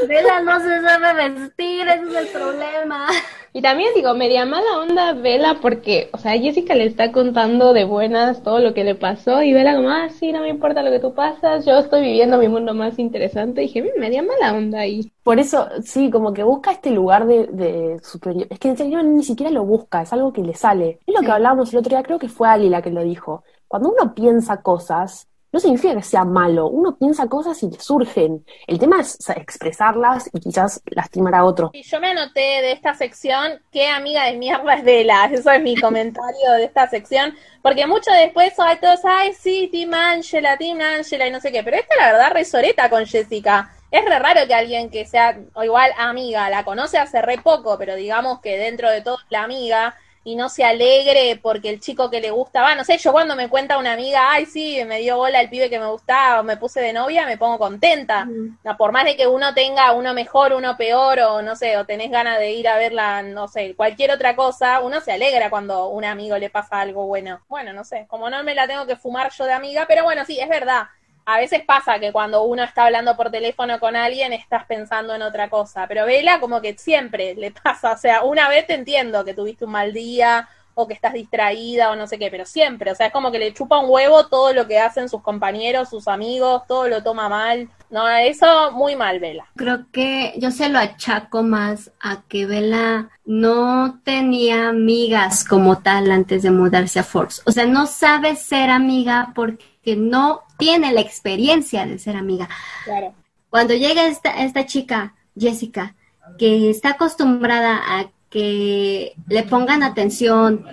[0.08, 3.08] Vela no se sabe vestir, ese es el problema.
[3.52, 7.84] Y también digo, media mala onda Vela porque, o sea, Jessica le está contando de
[7.84, 10.92] buenas todo lo que le pasó y Vela como, ah, sí, no me importa lo
[10.92, 13.64] que tú pasas, yo estoy viviendo mi mundo más interesante.
[13.64, 15.12] Y dije, media mala onda ahí.
[15.24, 18.48] Por eso, sí, como que busca este lugar de, de superior.
[18.50, 21.00] Es que en serio ni siquiera lo busca, es algo que le sale.
[21.06, 23.44] Es lo que hablábamos el otro día, creo que fue Ali la que lo dijo.
[23.68, 28.46] Cuando uno piensa cosas, no significa que sea malo, uno piensa cosas y surgen.
[28.68, 31.72] El tema es expresarlas y quizás lastimar a otro.
[31.74, 35.62] Y yo me anoté de esta sección qué amiga de mierda es Vela, eso es
[35.62, 40.80] mi comentario de esta sección, porque mucho después hay todos, ay sí, Team Angela, Team
[40.82, 43.74] Angela y no sé qué, pero esta la verdad resoreta con Jessica.
[43.92, 47.76] Es re raro que alguien que sea, o igual amiga, la conoce hace re poco,
[47.80, 52.10] pero digamos que dentro de todo la amiga, y no se alegre porque el chico
[52.10, 55.00] que le gusta va, no sé, yo cuando me cuenta una amiga, ay, sí, me
[55.00, 58.26] dio bola el pibe que me gustaba o me puse de novia, me pongo contenta.
[58.26, 61.86] No, por más de que uno tenga uno mejor, uno peor o no sé, o
[61.86, 65.88] tenés ganas de ir a verla, no sé, cualquier otra cosa, uno se alegra cuando
[65.88, 67.42] un amigo le pasa algo bueno.
[67.48, 70.26] Bueno, no sé, como no me la tengo que fumar yo de amiga, pero bueno,
[70.26, 70.88] sí, es verdad
[71.30, 75.22] a veces pasa que cuando uno está hablando por teléfono con alguien estás pensando en
[75.22, 79.24] otra cosa, pero Vela como que siempre le pasa, o sea, una vez te entiendo
[79.24, 82.92] que tuviste un mal día o que estás distraída o no sé qué, pero siempre,
[82.92, 85.90] o sea, es como que le chupa un huevo todo lo que hacen sus compañeros,
[85.90, 87.70] sus amigos, todo lo toma mal.
[87.90, 89.46] No, eso muy mal, Vela.
[89.56, 96.12] Creo que yo se lo achaco más a que Vela no tenía amigas como tal
[96.12, 97.42] antes de mudarse a Forks.
[97.46, 99.66] O sea, no sabe ser amiga porque
[99.96, 102.48] no tiene la experiencia de ser amiga.
[102.86, 103.14] Claro.
[103.50, 105.96] Cuando llega esta, esta chica, Jessica,
[106.38, 110.66] que está acostumbrada a que le pongan atención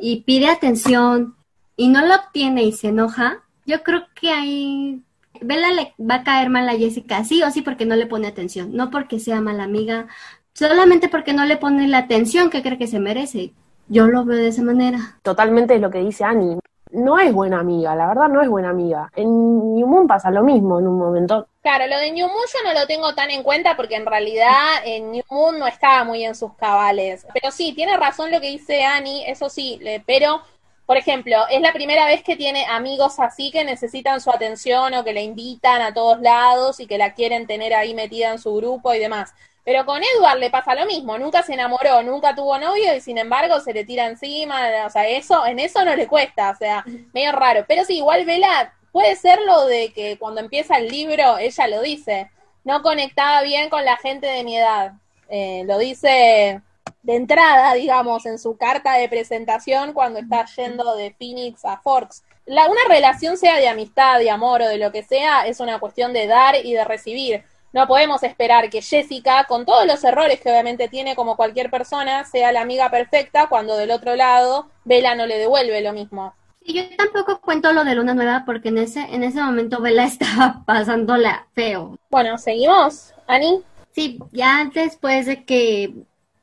[0.00, 1.36] y pide atención
[1.76, 5.02] y no lo obtiene y se enoja, yo creo que ahí
[5.40, 8.28] Bella le va a caer mal a Jessica, sí o sí porque no le pone
[8.28, 10.06] atención, no porque sea mala amiga,
[10.54, 13.52] solamente porque no le pone la atención que cree que se merece.
[13.88, 15.18] Yo lo veo de esa manera.
[15.22, 16.58] Totalmente es lo que dice Annie.
[16.92, 19.10] No es buena amiga, la verdad no es buena amiga.
[19.16, 21.48] En New Moon pasa lo mismo en un momento.
[21.62, 24.52] Claro, lo de New Moon yo no lo tengo tan en cuenta porque en realidad
[24.84, 27.26] en New Moon no estaba muy en sus cabales.
[27.32, 30.42] Pero sí, tiene razón lo que dice Annie, eso sí, pero,
[30.84, 35.02] por ejemplo, es la primera vez que tiene amigos así que necesitan su atención o
[35.02, 38.54] que le invitan a todos lados y que la quieren tener ahí metida en su
[38.54, 39.32] grupo y demás.
[39.64, 43.18] Pero con Edward le pasa lo mismo, nunca se enamoró, nunca tuvo novio y sin
[43.18, 46.84] embargo se le tira encima, o sea, eso, en eso no le cuesta, o sea,
[47.12, 47.64] medio raro.
[47.68, 51.80] Pero sí, igual Vela, puede ser lo de que cuando empieza el libro, ella lo
[51.80, 52.30] dice,
[52.64, 54.92] no conectaba bien con la gente de mi edad.
[55.28, 56.60] Eh, lo dice
[57.02, 62.22] de entrada, digamos, en su carta de presentación cuando está yendo de Phoenix a Forks.
[62.44, 65.78] La, una relación, sea de amistad, de amor o de lo que sea, es una
[65.78, 67.44] cuestión de dar y de recibir.
[67.72, 72.24] No podemos esperar que Jessica, con todos los errores que obviamente tiene como cualquier persona,
[72.24, 76.34] sea la amiga perfecta cuando del otro lado Bella no le devuelve lo mismo.
[76.64, 80.04] Y yo tampoco cuento lo de Luna Nueva porque en ese, en ese momento Bella
[80.06, 81.96] estaba pasándola feo.
[82.10, 83.62] Bueno, seguimos, Ani.
[83.92, 85.92] Sí, ya después de que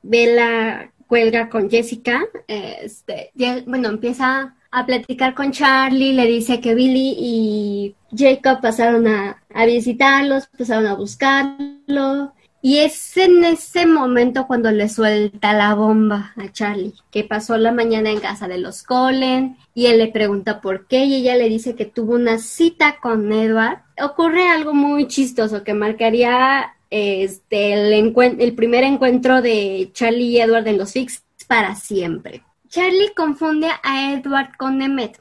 [0.02, 6.76] Bella cuelga con Jessica, este, ya- bueno, empieza a platicar con Charlie, le dice que
[6.76, 12.34] Billy y Jacob pasaron a, visitarlos, pasaron a buscarlo.
[12.62, 17.72] Y es en ese momento cuando le suelta la bomba a Charlie, que pasó la
[17.72, 21.48] mañana en casa de los Colen, y él le pregunta por qué, y ella le
[21.48, 23.80] dice que tuvo una cita con Edward.
[24.02, 30.68] Ocurre algo muy chistoso que marcaría este, el, el primer encuentro de Charlie y Edward
[30.68, 32.44] en los Fix para siempre.
[32.70, 35.20] Charlie confunde a Edward con Emmett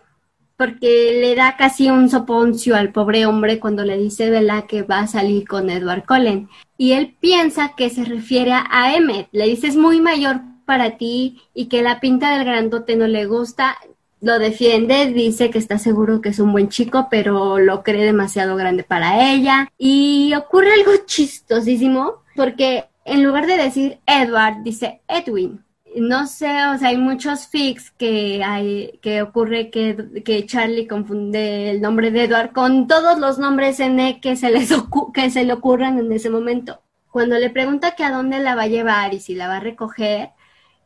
[0.58, 4.98] porque le da casi un soponcio al pobre hombre cuando le dice Bella que va
[4.98, 6.48] a salir con Edward Cullen.
[6.76, 9.28] Y él piensa que se refiere a Emmett.
[9.30, 13.26] Le dice es muy mayor para ti y que la pinta del grandote no le
[13.26, 13.76] gusta.
[14.20, 18.56] Lo defiende, dice que está seguro que es un buen chico, pero lo cree demasiado
[18.56, 19.70] grande para ella.
[19.78, 25.62] Y ocurre algo chistosísimo, porque en lugar de decir Edward, dice Edwin.
[25.96, 31.70] No sé, o sea, hay muchos fics que hay, que ocurre que, que Charlie confunde
[31.70, 34.72] el nombre de Edward con todos los nombres N que se les
[35.14, 36.82] que se le ocurran en ese momento.
[37.10, 39.60] Cuando le pregunta que a dónde la va a llevar y si la va a
[39.60, 40.30] recoger,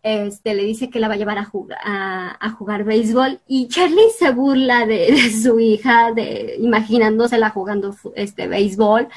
[0.02, 4.10] este, le dice que la va a llevar a jugar, a, jugar béisbol y Charlie
[4.18, 9.08] se burla de, de su hija, de, imaginándosela jugando este, béisbol.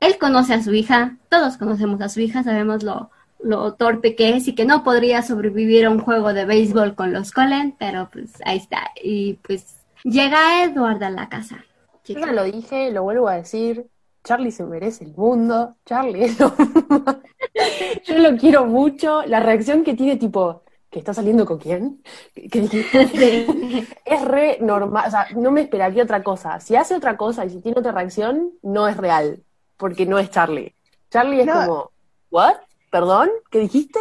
[0.00, 4.36] Él conoce a su hija, todos conocemos a su hija, sabemos lo, lo torpe que
[4.36, 8.08] es y que no podría sobrevivir a un juego de béisbol con los Cullen, pero
[8.12, 8.90] pues ahí está.
[9.02, 11.64] Y pues llega Edward a la casa.
[12.04, 13.86] Yo ya lo dije, lo vuelvo a decir.
[14.24, 15.76] Charlie se merece el mundo.
[15.86, 16.52] Charlie es lo.
[18.04, 19.22] Yo lo quiero mucho.
[19.26, 22.02] La reacción que tiene, tipo, ¿que está saliendo con quién?
[22.34, 23.86] ¿Qué- qué dijiste?
[24.04, 25.04] es re normal.
[25.06, 26.60] O sea, no me esperaría otra cosa.
[26.60, 29.42] Si hace otra cosa y si tiene otra reacción, no es real.
[29.76, 30.74] Porque no es Charlie.
[31.10, 31.52] Charlie es No.
[31.54, 31.90] como,
[32.30, 32.56] ¿what?
[32.90, 33.30] ¿Perdón?
[33.50, 33.98] ¿Qué dijiste?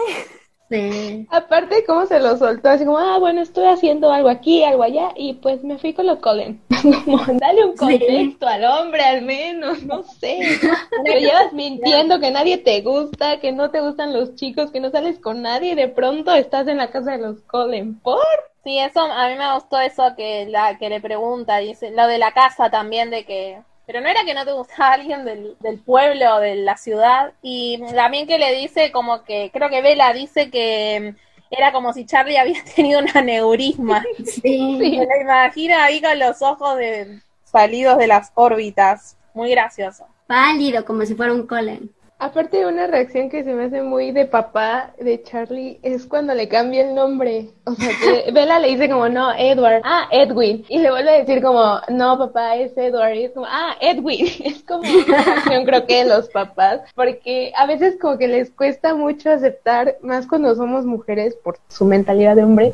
[0.69, 1.25] Sí.
[1.29, 5.11] Aparte, cómo se lo soltó, así como, ah, bueno, estoy haciendo algo aquí, algo allá,
[5.15, 6.61] y pues me fui con los Colin.
[7.05, 10.39] como, dale un contexto al hombre, al menos, no sé.
[11.05, 14.89] Te llevas mintiendo que nadie te gusta, que no te gustan los chicos, que no
[14.89, 17.99] sales con nadie, y de pronto estás en la casa de los Colin.
[18.01, 18.19] ¿Por?
[18.65, 22.17] Sí, eso, a mí me gustó eso que, la, que le pregunta, dice, lo de
[22.17, 25.79] la casa también, de que, pero no era que no te gustaba alguien del, del
[25.79, 30.51] pueblo, de la ciudad, y también que le dice como que, creo que Bella dice
[30.51, 31.15] que
[31.49, 34.77] era como si Charlie había tenido un aneurisma, Sí.
[34.77, 40.05] me lo imagino ahí con los ojos de, salidos de las órbitas, muy gracioso.
[40.27, 41.89] Pálido, como si fuera un Cullen.
[42.19, 46.47] Aparte, una reacción que se me hace muy de papá de Charlie es cuando le
[46.47, 47.49] cambia el nombre.
[47.65, 50.65] O sea, que Bella le dice como, no, Edward, ah, Edwin.
[50.67, 53.13] Y le vuelve a decir como, no, papá, es Edward.
[53.13, 54.25] Y es como, ah, Edwin.
[54.47, 56.81] Es como una reacción, creo que de los papás.
[56.95, 61.85] Porque a veces como que les cuesta mucho aceptar, más cuando somos mujeres por su
[61.85, 62.73] mentalidad de hombre,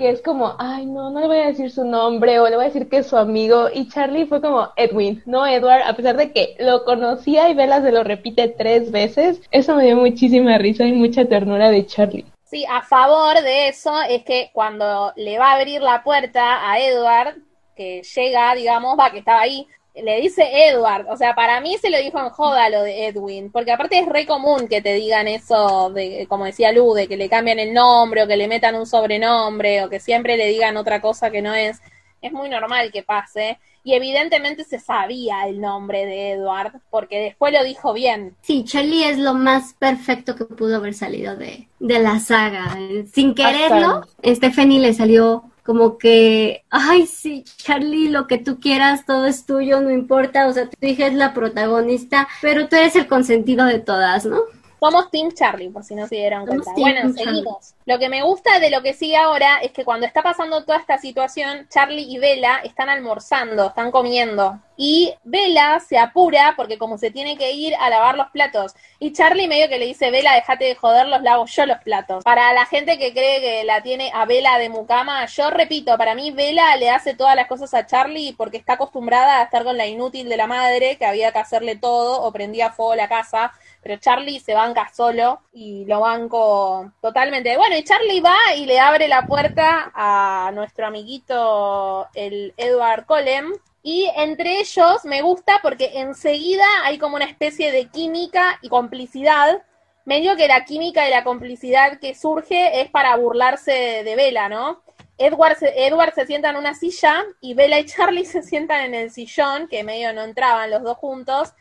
[0.00, 2.64] que es como, ay, no, no le voy a decir su nombre o le voy
[2.64, 3.68] a decir que es su amigo.
[3.72, 7.82] Y Charlie fue como Edwin, no Edward, a pesar de que lo conocía y Bella
[7.82, 9.42] se lo repite tres veces.
[9.50, 12.24] Eso me dio muchísima risa y mucha ternura de Charlie.
[12.44, 16.80] Sí, a favor de eso es que cuando le va a abrir la puerta a
[16.80, 17.36] Edward,
[17.76, 21.90] que llega, digamos, va, que estaba ahí, le dice Edward, o sea, para mí se
[21.90, 25.28] lo dijo en joda lo de Edwin, porque aparte es re común que te digan
[25.28, 28.76] eso, de, como decía Lu, de que le cambian el nombre o que le metan
[28.76, 31.80] un sobrenombre o que siempre le digan otra cosa que no es.
[32.22, 33.58] Es muy normal que pase.
[33.82, 38.36] Y evidentemente se sabía el nombre de Edward, porque después lo dijo bien.
[38.42, 42.76] Sí, Charlie es lo más perfecto que pudo haber salido de, de la saga.
[43.10, 49.26] Sin quererlo, Stephanie le salió como que, ay, sí, Charlie, lo que tú quieras, todo
[49.26, 53.06] es tuyo, no importa, o sea, tu hija es la protagonista, pero tú eres el
[53.06, 54.40] consentido de todas, ¿no?
[54.80, 56.72] Somos Team Charlie, por si no se dieron cuenta.
[56.74, 57.74] Bueno, seguimos.
[57.84, 60.78] Lo que me gusta de lo que sigue ahora es que cuando está pasando toda
[60.78, 64.58] esta situación, Charlie y Bella están almorzando, están comiendo.
[64.78, 68.74] Y Bella se apura porque como se tiene que ir a lavar los platos.
[68.98, 72.24] Y Charlie medio que le dice, Bella, déjate de joder, los lavo yo los platos.
[72.24, 76.14] Para la gente que cree que la tiene a Bella de mucama, yo repito, para
[76.14, 79.76] mí Bella le hace todas las cosas a Charlie porque está acostumbrada a estar con
[79.76, 83.52] la inútil de la madre que había que hacerle todo o prendía fuego la casa
[83.82, 87.56] pero Charlie se banca solo y lo banco totalmente.
[87.56, 93.52] Bueno, y Charlie va y le abre la puerta a nuestro amiguito, el Edward Colem,
[93.82, 99.62] y entre ellos me gusta porque enseguida hay como una especie de química y complicidad.
[100.04, 104.82] Medio que la química y la complicidad que surge es para burlarse de, Bella, ¿no?
[105.16, 108.94] Edward se, Edward se sienta en una silla y Bella y Charlie se sientan en
[108.94, 111.52] el sillón, que medio no entraban los dos juntos,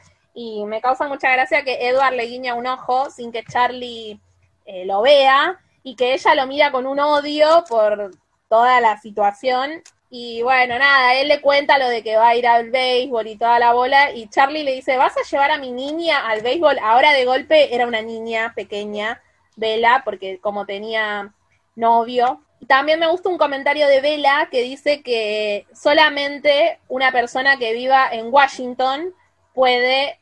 [0.41, 4.21] y me causa mucha gracia que Edward le guiña un ojo sin que Charlie
[4.65, 8.11] eh, lo vea y que ella lo mira con un odio por
[8.47, 9.83] toda la situación.
[10.09, 13.35] Y bueno, nada, él le cuenta lo de que va a ir al béisbol y
[13.35, 16.79] toda la bola y Charlie le dice, ¿vas a llevar a mi niña al béisbol?
[16.79, 19.21] Ahora de golpe era una niña pequeña,
[19.57, 21.33] Vela, porque como tenía
[21.75, 22.45] novio.
[22.65, 28.07] También me gusta un comentario de Vela que dice que solamente una persona que viva
[28.09, 29.13] en Washington
[29.53, 30.18] puede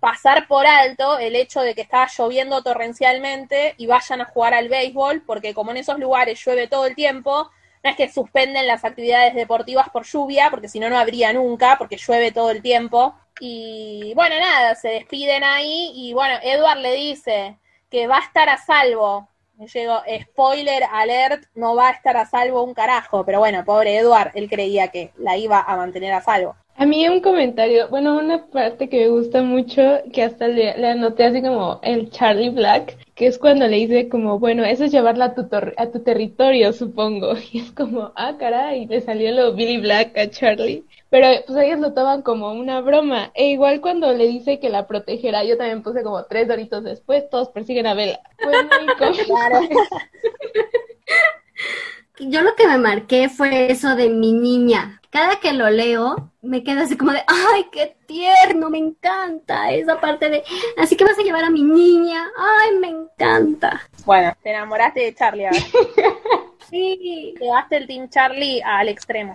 [0.00, 4.68] pasar por alto el hecho de que estaba lloviendo torrencialmente y vayan a jugar al
[4.68, 7.50] béisbol, porque como en esos lugares llueve todo el tiempo,
[7.84, 11.76] no es que suspenden las actividades deportivas por lluvia, porque si no, no habría nunca,
[11.78, 13.14] porque llueve todo el tiempo.
[13.40, 17.56] Y bueno, nada, se despiden ahí y bueno, Edward le dice
[17.90, 19.28] que va a estar a salvo.
[19.72, 24.30] Llego, spoiler alert, no va a estar a salvo un carajo, pero bueno, pobre Edward,
[24.34, 26.56] él creía que la iba a mantener a salvo.
[26.80, 30.86] A mí un comentario, bueno, una parte que me gusta mucho, que hasta le, le,
[30.86, 34.92] anoté así como el Charlie Black, que es cuando le dice como, bueno, eso es
[34.92, 37.32] llevarla a tu, a tu territorio, supongo.
[37.52, 40.84] Y es como, ah, caray, le salió lo Billy Black a Charlie.
[41.10, 43.32] Pero pues ellos lo toman como una broma.
[43.34, 47.28] E igual cuando le dice que la protegerá, yo también puse como tres doritos después,
[47.28, 48.20] todos persiguen a Bella.
[48.40, 48.68] Bueno,
[52.20, 55.00] yo lo que me marqué fue eso de mi niña.
[55.10, 59.98] Cada que lo leo, me quedo así como de, ay, qué tierno, me encanta esa
[60.00, 60.44] parte de,
[60.76, 63.80] así que vas a llevar a mi niña, ay, me encanta.
[64.04, 65.58] Bueno, te enamoraste de Charlie ahora.
[66.70, 69.34] sí, llevaste el Team Charlie al extremo.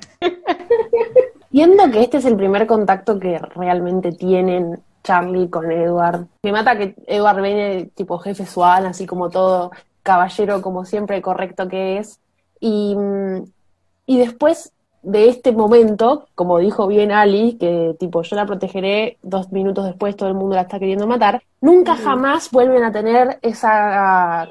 [1.50, 6.78] Viendo que este es el primer contacto que realmente tienen Charlie con Edward, me mata
[6.78, 9.72] que Edward viene tipo jefe Swan, así como todo
[10.04, 12.20] caballero, como siempre correcto que es.
[12.66, 12.96] Y,
[14.06, 14.72] y después
[15.02, 20.16] de este momento, como dijo bien Ali, que tipo yo la protegeré, dos minutos después
[20.16, 24.50] todo el mundo la está queriendo matar, nunca jamás vuelven a tener esa,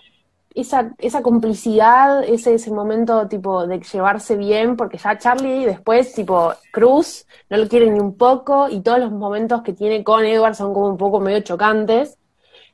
[0.55, 6.53] esa, esa complicidad, ese, ese momento tipo de llevarse bien, porque ya Charlie después, tipo
[6.71, 10.55] Cruz, no lo quiere ni un poco, y todos los momentos que tiene con Edward
[10.55, 12.19] son como un poco medio chocantes.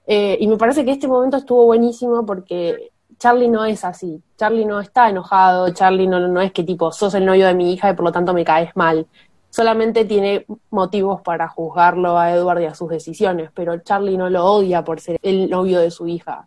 [0.05, 4.23] Eh, y me parece que este momento estuvo buenísimo porque Charlie no es así.
[4.37, 7.73] Charlie no está enojado, Charlie no, no es que tipo, sos el novio de mi
[7.73, 9.07] hija y por lo tanto me caes mal.
[9.51, 14.45] Solamente tiene motivos para juzgarlo a Edward y a sus decisiones, pero Charlie no lo
[14.45, 16.47] odia por ser el novio de su hija.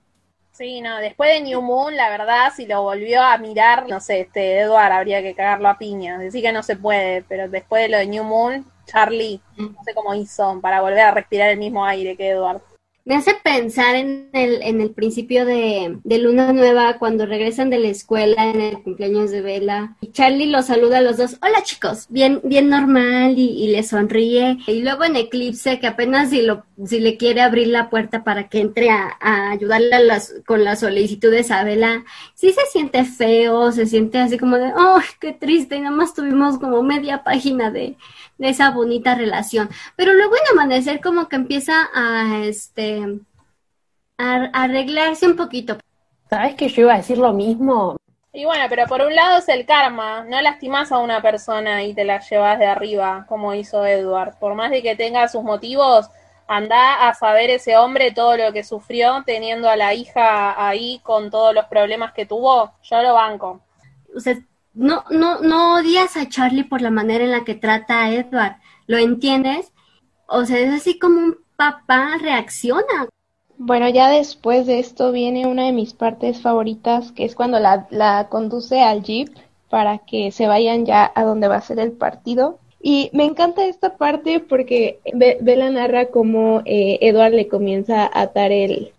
[0.52, 4.22] Sí, no, después de New Moon, la verdad, si lo volvió a mirar, no sé,
[4.22, 6.20] este Edward habría que cagarlo a piña.
[6.20, 9.94] Decir que no se puede, pero después de lo de New Moon, Charlie, no sé
[9.96, 12.62] cómo hizo para volver a respirar el mismo aire que Edward.
[13.04, 17.88] Me hace pensar en el, en el principio de, Luna Nueva, cuando regresan de la
[17.88, 19.96] escuela en el cumpleaños de Vela.
[20.02, 21.38] Y Charlie los saluda a los dos.
[21.42, 24.60] Hola chicos, bien, bien normal y, le sonríe.
[24.68, 28.50] Y luego en Eclipse, que apenas si, lo, si le quiere abrir la puerta para
[28.50, 33.04] que entre a, a ayudarle a las, con las solicitudes a Vela, sí se siente
[33.04, 35.76] feo, se siente así como de, oh, qué triste.
[35.76, 37.96] Y nada más tuvimos como media página de,
[38.42, 39.70] de esa bonita relación.
[39.96, 42.91] Pero luego en Amanecer como que empieza a, este,
[44.18, 45.78] a, arreglarse un poquito.
[46.30, 47.98] ¿Sabes que yo iba a decir lo mismo?
[48.34, 51.94] Y bueno, pero por un lado es el karma, no lastimas a una persona y
[51.94, 54.40] te la llevas de arriba, como hizo Edward.
[54.40, 56.10] Por más de que tenga sus motivos,
[56.48, 61.30] anda a saber ese hombre todo lo que sufrió teniendo a la hija ahí con
[61.30, 62.74] todos los problemas que tuvo.
[62.84, 63.62] Yo lo banco.
[64.16, 64.38] O sea,
[64.74, 68.56] no, no, no odias a Charlie por la manera en la que trata a Edward,
[68.88, 69.74] ¿lo entiendes?
[70.28, 73.08] O sea, es así como un papá reacciona.
[73.56, 77.86] Bueno, ya después de esto viene una de mis partes favoritas, que es cuando la,
[77.92, 79.30] la conduce al jeep
[79.70, 82.58] para que se vayan ya a donde va a ser el partido.
[82.82, 88.52] Y me encanta esta parte porque Bella narra cómo eh, Edward le comienza a atar
[88.52, 88.92] el,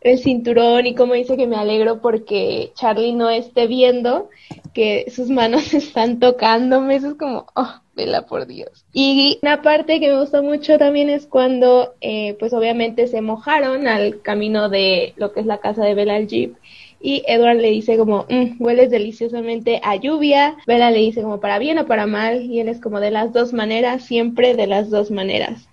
[0.00, 4.30] el cinturón y como dice que me alegro porque Charlie no esté viendo
[4.72, 8.84] que sus manos están tocándome, eso es como, oh, vela por Dios.
[8.92, 13.88] Y una parte que me gusta mucho también es cuando, eh, pues obviamente se mojaron
[13.88, 16.54] al camino de lo que es la casa de Bella al Jeep.
[17.00, 20.56] Y Edward le dice como, mm, hueles deliciosamente a lluvia.
[20.66, 22.42] Bella le dice como para bien o para mal.
[22.42, 25.68] Y él es como de las dos maneras, siempre de las dos maneras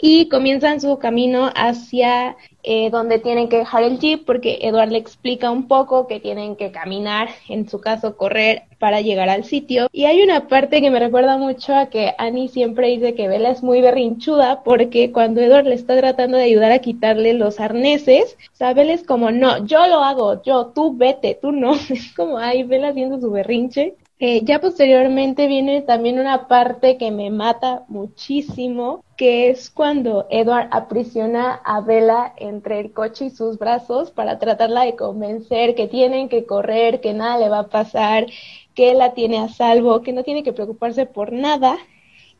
[0.00, 4.98] y comienzan su camino hacia eh, donde tienen que dejar el jeep porque Edward le
[4.98, 9.88] explica un poco que tienen que caminar, en su caso correr para llegar al sitio.
[9.92, 13.50] Y hay una parte que me recuerda mucho a que Annie siempre dice que Bella
[13.50, 18.36] es muy berrinchuda porque cuando Edward le está tratando de ayudar a quitarle los arneses,
[18.58, 21.72] o Bella es como, no, yo lo hago, yo, tú vete, tú no.
[21.90, 23.94] Es como, ay, Bella haciendo su berrinche.
[24.22, 30.68] Eh, ya posteriormente viene también una parte que me mata muchísimo, que es cuando Edward
[30.72, 36.28] aprisiona a Bella entre el coche y sus brazos para tratarla de convencer que tienen
[36.28, 38.26] que correr, que nada le va a pasar,
[38.74, 41.78] que la tiene a salvo, que no tiene que preocuparse por nada.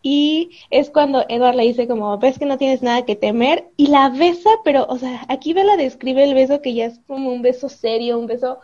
[0.03, 3.87] Y es cuando Edward le dice como, ves que no tienes nada que temer, y
[3.87, 7.41] la besa, pero, o sea, aquí Bella describe el beso que ya es como un
[7.41, 8.59] beso serio, un beso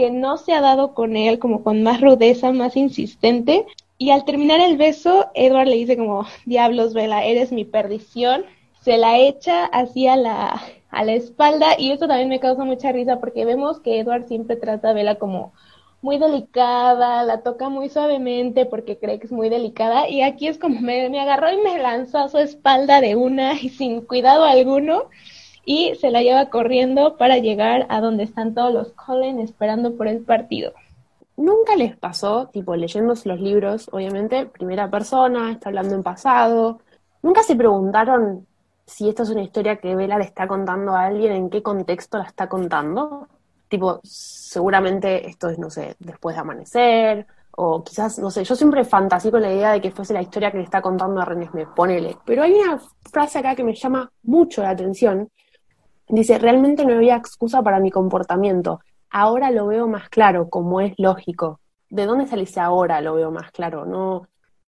[0.00, 3.66] que no se ha dado con él como con más rudeza, más insistente.
[3.98, 8.46] Y al terminar el beso, Edward le dice como, diablos, Vela, eres mi perdición.
[8.80, 12.92] Se la echa así a la, a la espalda y eso también me causa mucha
[12.92, 15.52] risa porque vemos que Edward siempre trata a Vela como
[16.00, 20.56] muy delicada, la toca muy suavemente porque cree que es muy delicada y aquí es
[20.56, 24.44] como me, me agarró y me lanzó a su espalda de una y sin cuidado
[24.44, 25.10] alguno
[25.72, 30.08] y se la lleva corriendo para llegar a donde están todos los Cullen esperando por
[30.08, 30.72] el partido.
[31.36, 36.80] ¿Nunca les pasó, tipo, leyéndose los libros, obviamente, primera persona, está hablando en pasado?
[37.22, 38.48] ¿Nunca se preguntaron
[38.84, 42.18] si esta es una historia que Bella le está contando a alguien, en qué contexto
[42.18, 43.28] la está contando?
[43.68, 48.84] Tipo, seguramente esto es, no sé, después de amanecer, o quizás, no sé, yo siempre
[48.84, 51.46] fantaseo con la idea de que fuese la historia que le está contando a René
[51.46, 52.16] Smith, ponele.
[52.24, 55.30] Pero hay una frase acá que me llama mucho la atención,
[56.10, 58.80] Dice, realmente no había excusa para mi comportamiento.
[59.10, 61.60] Ahora lo veo más claro, como es lógico.
[61.88, 63.84] ¿De dónde sale ese ahora lo veo más claro?
[63.84, 64.26] No.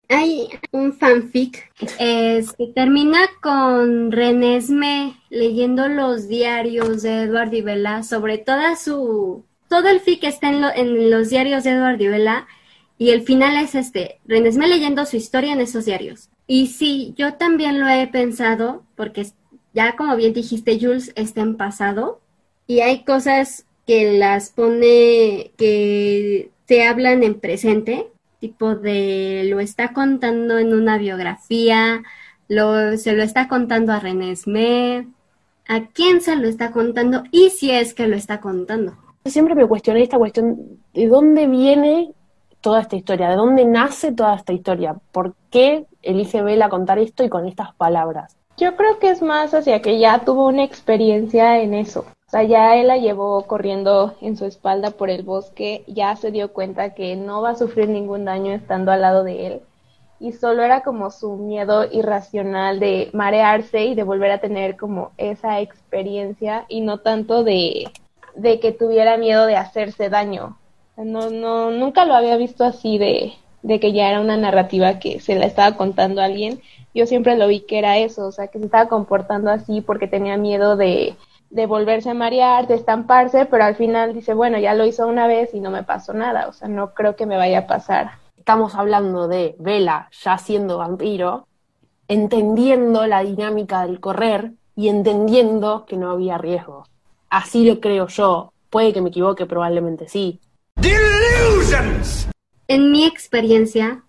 [0.09, 8.39] Hay un fanfic que termina con Renesme leyendo los diarios de Edward y Bella sobre
[8.39, 12.47] toda su todo el fic está en, en los diarios de Edward y Bella
[12.99, 16.29] y el final es este, Renesme leyendo su historia en esos diarios.
[16.47, 19.27] Y sí, yo también lo he pensado porque
[19.75, 22.21] ya como bien dijiste, Jules está en pasado
[22.67, 28.09] y hay cosas que las pone, que se hablan en presente,
[28.41, 32.03] tipo de lo está contando en una biografía,
[32.49, 34.35] lo, se lo está contando a René
[35.69, 38.95] a quién se lo está contando y si es que lo está contando.
[39.25, 42.13] Siempre me cuestioné esta cuestión, ¿de dónde viene
[42.61, 43.29] toda esta historia?
[43.29, 44.97] ¿De dónde nace toda esta historia?
[45.13, 48.37] ¿Por qué elige Bella contar esto y con estas palabras?
[48.57, 52.01] Yo creo que es más hacia que ya tuvo una experiencia en eso.
[52.01, 56.31] O sea, ya él la llevó corriendo en su espalda por el bosque, ya se
[56.31, 59.61] dio cuenta que no va a sufrir ningún daño estando al lado de él.
[60.21, 65.11] Y solo era como su miedo irracional de marearse y de volver a tener como
[65.17, 67.91] esa experiencia y no tanto de,
[68.35, 70.57] de que tuviera miedo de hacerse daño.
[70.97, 73.33] No, no, nunca lo había visto así de,
[73.63, 76.61] de que ya era una narrativa que se la estaba contando alguien,
[76.95, 80.07] yo siempre lo vi que era eso, o sea, que se estaba comportando así porque
[80.07, 81.17] tenía miedo de,
[81.51, 85.27] de volverse a marear, de estamparse, pero al final dice, bueno, ya lo hizo una
[85.27, 88.13] vez y no me pasó nada, o sea, no creo que me vaya a pasar.
[88.37, 91.47] Estamos hablando de Vela ya siendo vampiro,
[92.09, 96.85] entendiendo la dinámica del correr y entendiendo que no había riesgo.
[97.31, 98.53] Así lo creo yo.
[98.69, 100.41] Puede que me equivoque, probablemente sí.
[102.69, 104.03] En mi experiencia,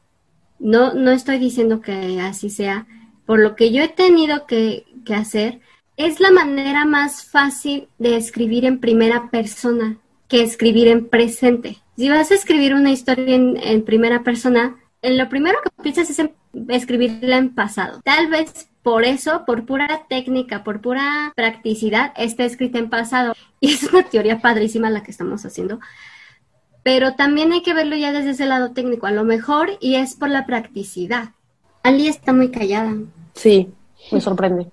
[0.64, 2.88] no, no estoy diciendo que así sea,
[3.26, 5.60] por lo que yo he tenido que, hacer,
[5.98, 9.98] es la manera más fácil de escribir en primera persona
[10.30, 11.78] que escribir en presente.
[11.98, 16.30] Si vas a escribir una historia en, primera persona, en lo primero que piensas es
[16.70, 18.00] escribirla en pasado.
[18.04, 23.34] Tal vez por eso, por pura técnica, por pura practicidad, está escrita en pasado.
[23.60, 25.80] Y es una teoría padrísima la que estamos haciendo.
[26.84, 30.16] Pero también hay que verlo ya desde ese lado técnico, a lo mejor, y es
[30.16, 31.30] por la practicidad.
[31.82, 32.94] Ali está muy callada.
[33.34, 33.74] Sí,
[34.12, 34.68] me sorprende.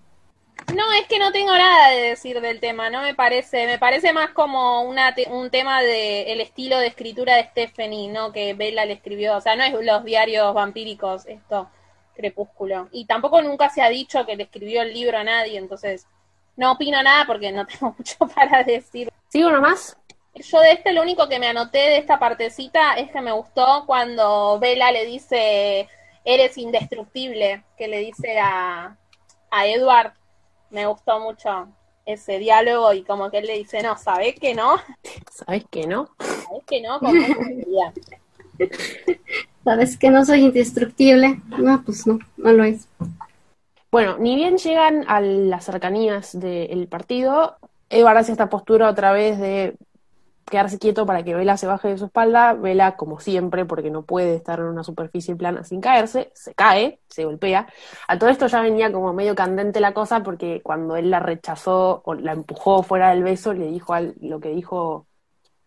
[0.74, 4.12] No, es que no tengo nada de decir del tema, no me parece, me parece
[4.12, 8.54] más como una te- un tema de el estilo de escritura de Stephanie, no que
[8.54, 11.68] Bella le escribió, o sea, no es los diarios vampíricos esto,
[12.14, 12.88] Crepúsculo.
[12.92, 16.06] Y tampoco nunca se ha dicho que le escribió el libro a nadie, entonces
[16.56, 19.10] no opino nada porque no tengo mucho para decir.
[19.28, 19.96] ¿Sigo nomás?
[20.34, 23.84] Yo de este lo único que me anoté de esta partecita es que me gustó
[23.86, 25.88] cuando Bella le dice
[26.24, 28.96] eres indestructible, que le dice a,
[29.50, 30.12] a Edward,
[30.70, 31.68] me gustó mucho
[32.06, 34.76] ese diálogo y como que él le dice, no, ¿sabés que no?
[35.30, 36.10] ¿Sabes qué, no?
[36.18, 36.98] ¿Sabés que no?
[36.98, 37.12] Como.
[39.64, 41.40] ¿Sabes que no soy indestructible?
[41.58, 42.88] No, pues no, no lo es.
[43.90, 47.56] Bueno, ni bien llegan a las cercanías del partido,
[47.88, 49.76] Edward hace esta postura otra vez de
[50.50, 52.52] quedarse quieto para que Vela se baje de su espalda.
[52.54, 57.00] Vela, como siempre, porque no puede estar en una superficie plana sin caerse, se cae,
[57.08, 57.68] se golpea.
[58.08, 62.02] A todo esto ya venía como medio candente la cosa, porque cuando él la rechazó
[62.04, 65.06] o la empujó fuera del beso, le dijo al- lo que dijo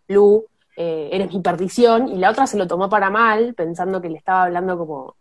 [0.07, 0.45] Lu,
[0.77, 4.17] eh, eres mi perdición, y la otra se lo tomó para mal, pensando que le
[4.17, 5.15] estaba hablando como,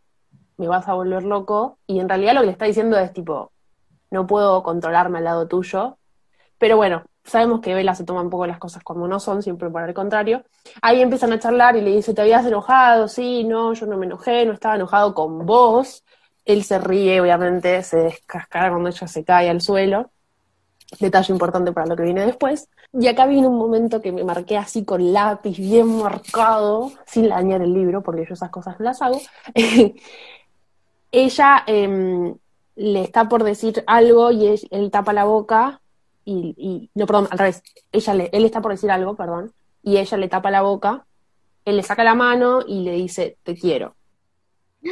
[0.59, 3.53] me vas a volver loco, y en realidad lo que le está diciendo es tipo,
[4.11, 5.99] no puedo controlarme al lado tuyo,
[6.59, 9.71] pero bueno, sabemos que Vela se toma un poco las cosas como no son, siempre
[9.71, 10.45] por el contrario.
[10.81, 13.09] Ahí empiezan a charlar y le dice, ¿te habías enojado?
[13.09, 16.05] Sí, no, yo no me enojé, no estaba enojado con vos.
[16.45, 20.11] Él se ríe, obviamente, se descascara cuando ella se cae al suelo.
[21.01, 22.69] Detalle importante para lo que viene después.
[22.93, 27.63] Y acá viene un momento que me marqué así con lápiz bien marcado, sin dañar
[27.63, 29.21] el libro, porque yo esas cosas no las hago.
[31.13, 32.35] ella em,
[32.75, 35.82] le está por decir algo y él, él tapa la boca
[36.25, 37.63] y, y- no, perdón, al revés,
[37.93, 39.53] ella le, él está por decir algo, perdón,
[39.83, 41.07] y ella le tapa la boca,
[41.65, 43.97] él le saca la mano y le dice, te quiero.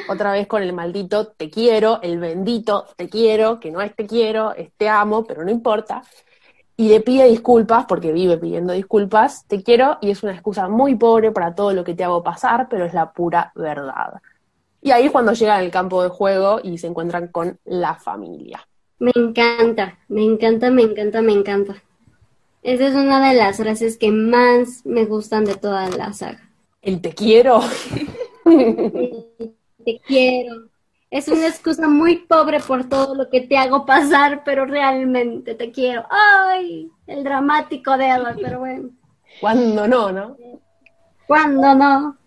[0.07, 4.07] Otra vez con el maldito te quiero, el bendito te quiero, que no es te
[4.07, 6.03] quiero, es te amo, pero no importa.
[6.76, 10.97] Y le pide disculpas, porque vive pidiendo disculpas, te quiero, y es una excusa muy
[10.97, 14.20] pobre para todo lo que te hago pasar, pero es la pura verdad.
[14.83, 18.66] Y ahí es cuando llegan al campo de juego y se encuentran con la familia.
[19.01, 21.82] Me encanta, me encanta, me encanta, me encanta.
[22.62, 26.51] Esa es una de las frases que más me gustan de toda la saga.
[26.82, 27.61] El te quiero.
[29.84, 30.68] Te quiero.
[31.11, 35.72] Es una excusa muy pobre por todo lo que te hago pasar, pero realmente te
[35.72, 36.05] quiero.
[36.11, 36.90] ¡Ay!
[37.07, 38.90] El dramático de Edward, pero bueno.
[39.40, 40.36] Cuando no, ¿no?
[41.26, 42.20] ¿Cuándo no?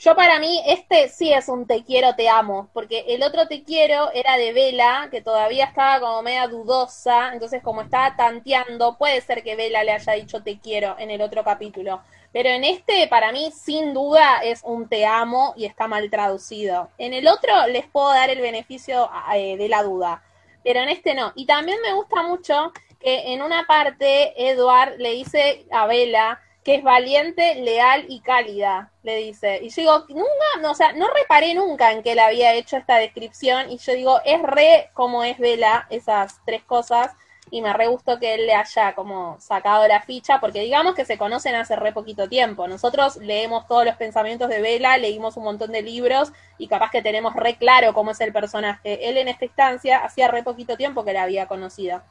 [0.00, 3.62] Yo para mí este sí es un te quiero, te amo, porque el otro te
[3.62, 9.20] quiero era de Vela, que todavía estaba como media dudosa, entonces como estaba tanteando, puede
[9.20, 12.00] ser que Vela le haya dicho te quiero en el otro capítulo,
[12.32, 16.88] pero en este para mí sin duda es un te amo y está mal traducido.
[16.96, 20.22] En el otro les puedo dar el beneficio eh, de la duda,
[20.64, 21.32] pero en este no.
[21.34, 26.40] Y también me gusta mucho que en una parte Edward le dice a Vela
[26.74, 29.60] es valiente, leal y cálida, le dice.
[29.62, 32.76] Y yo digo, nunca, no, o sea, no reparé nunca en que él había hecho
[32.76, 37.12] esta descripción y yo digo, es re como es Vela esas tres cosas
[37.50, 41.04] y me re gustó que él le haya como sacado la ficha porque digamos que
[41.04, 42.68] se conocen hace re poquito tiempo.
[42.68, 47.02] Nosotros leemos todos los pensamientos de Vela, leímos un montón de libros y capaz que
[47.02, 49.08] tenemos re claro cómo es el personaje.
[49.08, 52.02] Él en esta instancia hacía re poquito tiempo que la había conocido.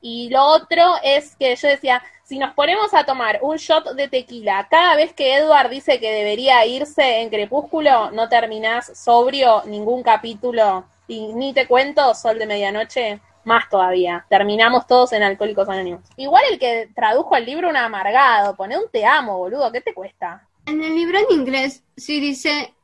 [0.00, 4.08] Y lo otro es que yo decía, si nos ponemos a tomar un shot de
[4.08, 10.02] tequila cada vez que Edward dice que debería irse en Crepúsculo, no terminás sobrio ningún
[10.02, 10.84] capítulo.
[11.06, 14.26] Y ni te cuento Sol de Medianoche, más todavía.
[14.28, 16.02] Terminamos todos en Alcohólicos Anónimos.
[16.16, 19.94] Igual el que tradujo el libro un amargado, pone un te amo, boludo, ¿qué te
[19.94, 20.46] cuesta?
[20.66, 22.74] En el libro en inglés sí dice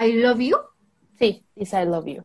[0.00, 0.56] I love you.
[1.18, 2.22] Sí, dice I love you.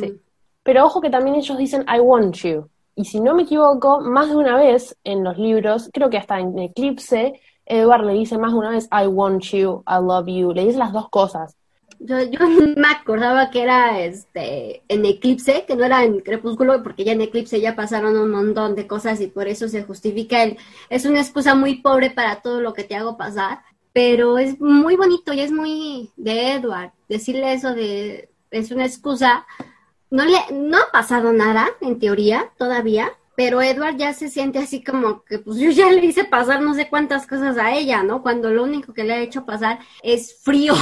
[0.00, 0.18] Sí.
[0.62, 2.68] Pero ojo que también ellos dicen I want you.
[2.96, 6.40] Y si no me equivoco, más de una vez en los libros, creo que hasta
[6.40, 10.52] en Eclipse, Edward le dice más de una vez I want you, I love you.
[10.52, 11.54] Le dice las dos cosas.
[11.98, 12.40] Yo, yo
[12.76, 17.20] me acordaba que era este en Eclipse, que no era en Crepúsculo, porque ya en
[17.20, 20.56] Eclipse ya pasaron un montón de cosas y por eso se justifica el...
[20.88, 23.60] Es una excusa muy pobre para todo lo que te hago pasar,
[23.92, 26.92] pero es muy bonito y es muy de Edward.
[27.10, 28.30] Decirle eso de...
[28.50, 29.46] es una excusa.
[30.10, 34.82] No, le, no ha pasado nada, en teoría, todavía, pero Edward ya se siente así
[34.82, 38.22] como que pues yo ya le hice pasar no sé cuántas cosas a ella, ¿no?
[38.22, 40.74] Cuando lo único que le ha hecho pasar es frío,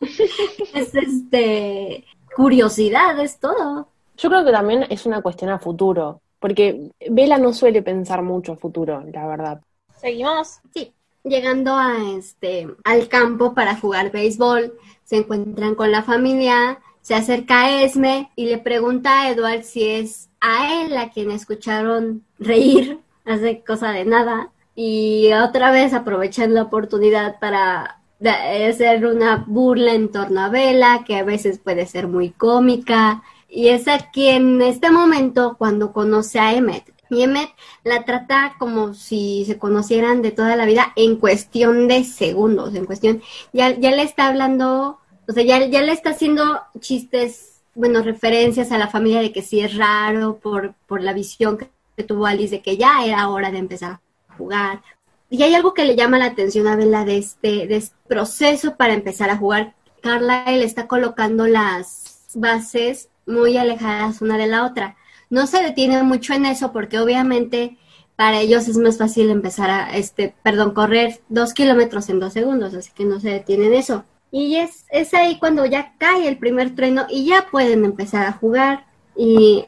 [0.74, 2.04] es este
[2.34, 3.88] curiosidad, es todo.
[4.16, 8.52] Yo creo que también es una cuestión a futuro, porque Bella no suele pensar mucho
[8.52, 9.60] a futuro, la verdad.
[10.00, 10.60] ¿Seguimos?
[10.74, 14.74] Sí, llegando a este al campo para jugar béisbol,
[15.04, 19.84] se encuentran con la familia, se acerca a Esme y le pregunta a Edward si
[19.84, 24.52] es a él a quien escucharon reír hace cosa de nada.
[24.76, 31.16] Y otra vez aprovechan la oportunidad para hacer una burla en torno a Bella que
[31.16, 33.24] a veces puede ser muy cómica.
[33.48, 36.94] Y es aquí en este momento cuando conoce a Emmet.
[37.10, 37.50] Y Emmet
[37.82, 42.86] la trata como si se conocieran de toda la vida en cuestión de segundos, en
[42.86, 43.20] cuestión,
[43.52, 45.00] ya, ya le está hablando,
[45.30, 49.60] o sea, ya, le está haciendo chistes bueno, referencias a la familia de que sí
[49.60, 51.70] es raro por, por la visión que,
[52.02, 54.82] tuvo Alice de que ya era hora de empezar a jugar.
[55.28, 58.74] Y hay algo que le llama la atención a Bella de este, de este proceso
[58.74, 59.74] para empezar a jugar.
[60.02, 64.96] Carlyle está colocando las bases muy alejadas una de la otra.
[65.28, 67.78] No se detiene mucho en eso porque obviamente
[68.16, 72.74] para ellos es más fácil empezar a, este, perdón, correr dos kilómetros en dos segundos,
[72.74, 74.04] así que no se detiene en eso.
[74.32, 78.32] Y es, es ahí cuando ya cae el primer trueno y ya pueden empezar a
[78.32, 78.84] jugar.
[79.16, 79.66] Y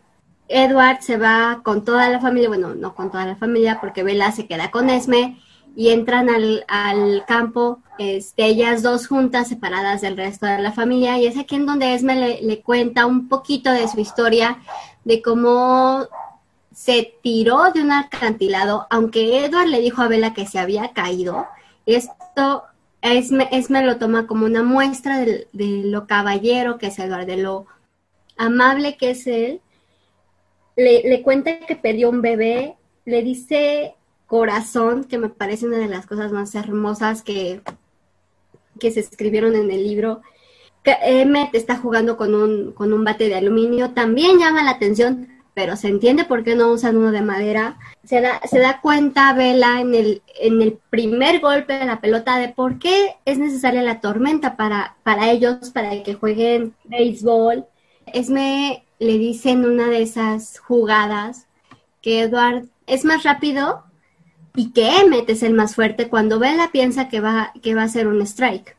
[0.49, 4.31] Edward se va con toda la familia, bueno, no con toda la familia, porque Bella
[4.33, 5.39] se queda con Esme
[5.75, 11.19] y entran al, al campo, este, ellas dos juntas, separadas del resto de la familia.
[11.19, 14.59] Y es aquí en donde Esme le, le cuenta un poquito de su historia,
[15.05, 16.07] de cómo
[16.75, 21.47] se tiró de un acantilado, aunque Edward le dijo a Bella que se había caído.
[21.87, 22.65] Esto
[23.03, 27.67] Esme, lo toma como una muestra de, lo caballero que es Edward, de lo
[28.37, 29.61] amable que es él.
[30.77, 33.95] Le, cuenta que perdió un bebé, le dice
[34.27, 37.61] corazón, que me parece una de las cosas más hermosas que,
[38.79, 40.23] que se escribieron en el libro.
[40.85, 45.77] Emmet está jugando con un, con un bate de aluminio, también llama la atención pero
[45.77, 47.79] se entiende por qué no usan uno de madera.
[48.05, 52.39] Se da, se da cuenta Vela en el, en el primer golpe de la pelota
[52.39, 57.67] de por qué es necesaria la tormenta para, para ellos, para que jueguen béisbol.
[58.07, 61.47] Esme le dice en una de esas jugadas
[62.01, 63.85] que Edward es más rápido
[64.55, 67.89] y que Emmet es el más fuerte cuando Vela piensa que va, que va a
[67.89, 68.77] ser un strike.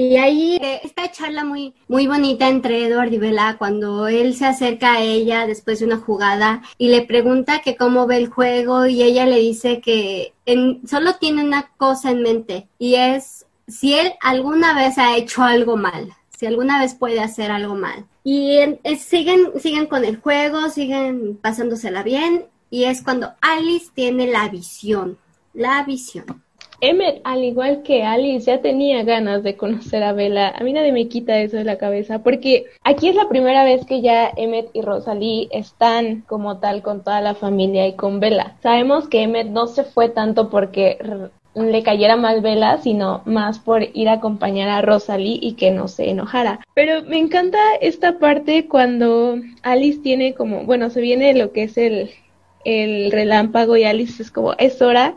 [0.00, 4.46] Y ahí eh, esta charla muy, muy bonita entre Edward y Bella cuando él se
[4.46, 8.86] acerca a ella después de una jugada y le pregunta que cómo ve el juego
[8.86, 13.94] y ella le dice que en, solo tiene una cosa en mente y es si
[13.94, 18.06] él alguna vez ha hecho algo mal, si alguna vez puede hacer algo mal.
[18.22, 18.60] Y
[19.00, 25.18] siguen, siguen con el juego, siguen pasándosela bien y es cuando Alice tiene la visión,
[25.54, 26.40] la visión.
[26.80, 30.54] Emmet, al igual que Alice, ya tenía ganas de conocer a Bella.
[30.56, 33.84] A mí nadie me quita eso de la cabeza, porque aquí es la primera vez
[33.84, 38.56] que ya Emmet y Rosalie están como tal con toda la familia y con Bella.
[38.62, 40.98] Sabemos que Emmet no se fue tanto porque
[41.54, 45.88] le cayera mal Bella, sino más por ir a acompañar a Rosalie y que no
[45.88, 46.60] se enojara.
[46.74, 51.76] Pero me encanta esta parte cuando Alice tiene como, bueno, se viene lo que es
[51.76, 52.10] el,
[52.64, 55.16] el relámpago y Alice es como, es hora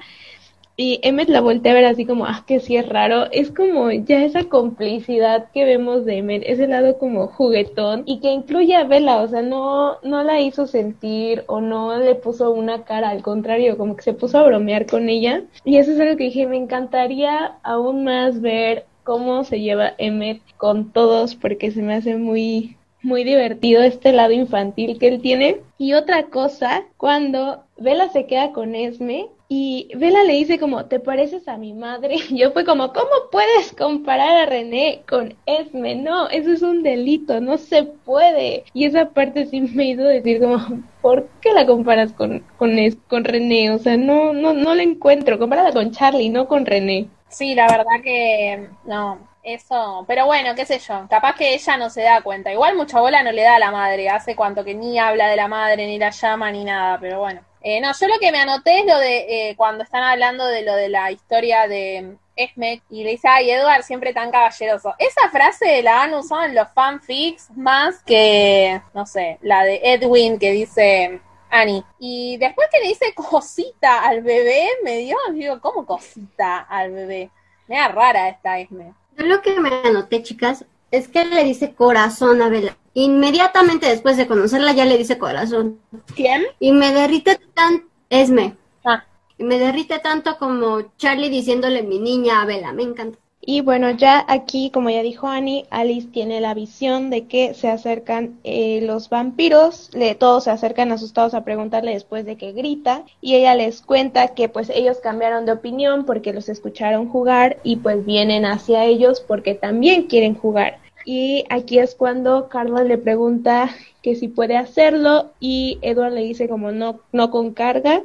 [0.82, 3.32] y Emmet la voltea a ver así como, ah, que sí es raro.
[3.32, 8.32] Es como ya esa complicidad que vemos de Emmet, ese lado como juguetón y que
[8.32, 12.84] incluye a Bella, o sea, no, no la hizo sentir o no le puso una
[12.84, 15.44] cara, al contrario, como que se puso a bromear con ella.
[15.64, 20.42] Y eso es algo que dije, me encantaría aún más ver cómo se lleva Emmet
[20.58, 25.62] con todos porque se me hace muy muy divertido este lado infantil que él tiene.
[25.78, 31.02] Y otra cosa, cuando Bella se queda con Esme y Bella le dice como, ¿te
[31.02, 32.16] pareces a mi madre?
[32.30, 35.96] Yo fue como, ¿cómo puedes comparar a René con Esme?
[35.96, 38.64] No, eso es un delito, no se puede.
[38.72, 40.58] Y esa parte sí me hizo decir como,
[41.02, 42.78] ¿por qué la comparas con, con,
[43.10, 43.72] con René?
[43.72, 47.10] O sea, no, no, no la encuentro, compárala con Charlie, no con René.
[47.28, 51.90] Sí, la verdad que no, Eso, pero bueno, qué sé yo, capaz que ella no
[51.90, 52.54] se da cuenta.
[52.54, 55.36] Igual mucha bola no le da a la madre, hace cuanto que ni habla de
[55.36, 57.42] la madre, ni la llama, ni nada, pero bueno.
[57.64, 60.64] Eh, no, yo lo que me anoté es lo de eh, cuando están hablando de
[60.64, 64.96] lo de la historia de Esme y le dice, ay, Edward siempre tan caballeroso.
[64.98, 70.40] Esa frase la han usado en los fanfics más que, no sé, la de Edwin
[70.40, 71.84] que dice Annie.
[72.00, 77.30] Y después que le dice cosita al bebé, me dio, digo, ¿cómo cosita al bebé?
[77.68, 78.94] Me rara esta Esme.
[79.18, 82.76] Yo lo que me anoté, chicas, es que le dice corazón a Bella.
[82.94, 85.80] Inmediatamente después de conocerla ya le dice corazón.
[86.16, 86.44] ¿Quién?
[86.60, 87.86] Y me derrite tan...
[88.10, 88.58] Esme.
[88.84, 89.06] Ah.
[89.38, 92.74] Y me derrite tanto como Charlie diciéndole mi niña a Bella.
[92.74, 93.18] Me encanta.
[93.44, 97.70] Y bueno, ya aquí, como ya dijo Annie, Alice tiene la visión de que se
[97.70, 103.04] acercan eh, los vampiros, le, todos se acercan asustados a preguntarle después de que grita
[103.20, 107.78] y ella les cuenta que pues ellos cambiaron de opinión porque los escucharon jugar y
[107.78, 110.78] pues vienen hacia ellos porque también quieren jugar.
[111.06, 113.70] Y aquí es cuando Carla le pregunta
[114.02, 118.04] que si puede hacerlo y Edward le dice como no, no con carga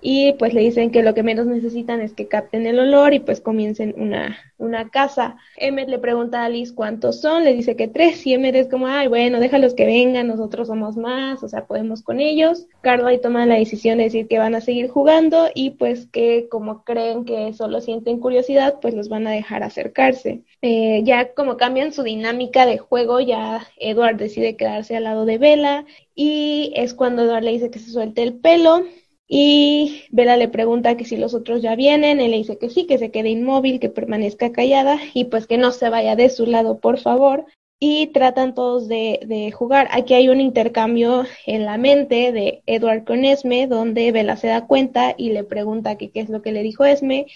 [0.00, 3.20] y pues le dicen que lo que menos necesitan es que capten el olor y
[3.20, 5.36] pues comiencen una, una casa.
[5.56, 8.86] Emmet le pregunta a Alice cuántos son, le dice que tres y Emmet es como,
[8.86, 12.66] ay, bueno, déjalos que vengan, nosotros somos más, o sea, podemos con ellos.
[12.80, 16.48] Carla y toman la decisión de decir que van a seguir jugando y pues que
[16.50, 20.42] como creen que solo sienten curiosidad, pues los van a dejar acercarse.
[20.62, 25.38] Eh, ya como cambian su dinámica de juego, ya Edward decide quedarse al lado de
[25.38, 25.84] Bella
[26.14, 28.84] y es cuando Edward le dice que se suelte el pelo
[29.32, 32.84] y Bella le pregunta que si los otros ya vienen, él le dice que sí,
[32.86, 36.46] que se quede inmóvil, que permanezca callada y pues que no se vaya de su
[36.46, 37.46] lado, por favor.
[37.78, 39.86] Y tratan todos de, de jugar.
[39.92, 44.66] Aquí hay un intercambio en la mente de Edward con Esme, donde Bella se da
[44.66, 47.26] cuenta y le pregunta que qué es lo que le dijo Esme.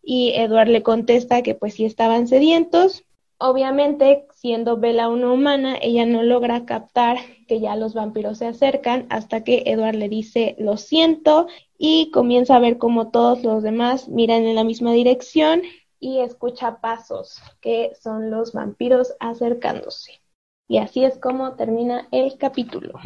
[0.00, 3.04] Y Edward le contesta que pues sí estaban sedientos,
[3.44, 7.16] Obviamente, siendo Bella una humana, ella no logra captar
[7.52, 12.56] que ya los vampiros se acercan hasta que Edward le dice lo siento y comienza
[12.56, 15.60] a ver como todos los demás miran en la misma dirección
[16.00, 20.22] y escucha pasos que son los vampiros acercándose.
[20.66, 22.98] Y así es como termina el capítulo.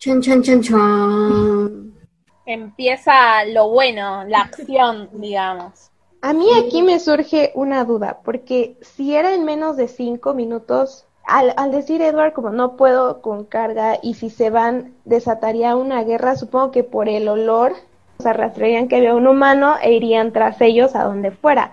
[0.00, 1.94] Chon, chon, chon, chon.
[2.46, 5.92] Empieza lo bueno, la acción, digamos.
[6.22, 11.06] A mí aquí me surge una duda, porque si era en menos de cinco minutos,
[11.30, 16.02] al, al, decir Edward como no puedo con carga y si se van desataría una
[16.04, 17.72] guerra, supongo que por el olor,
[18.18, 21.72] o sea, rastrearían que había un humano e irían tras ellos a donde fuera.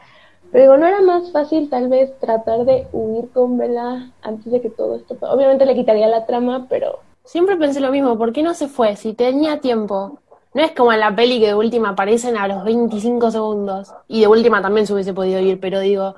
[0.51, 4.61] Pero digo, ¿no era más fácil tal vez tratar de huir con Vela antes de
[4.61, 5.17] que todo esto...
[5.21, 6.99] Obviamente le quitaría la trama, pero...
[7.25, 8.95] Siempre pensé lo mismo, ¿por qué no se fue?
[8.95, 10.19] Si tenía tiempo.
[10.53, 13.93] No es como en la peli que de última aparecen a los 25 segundos.
[14.07, 16.15] Y de última también se hubiese podido ir, pero digo.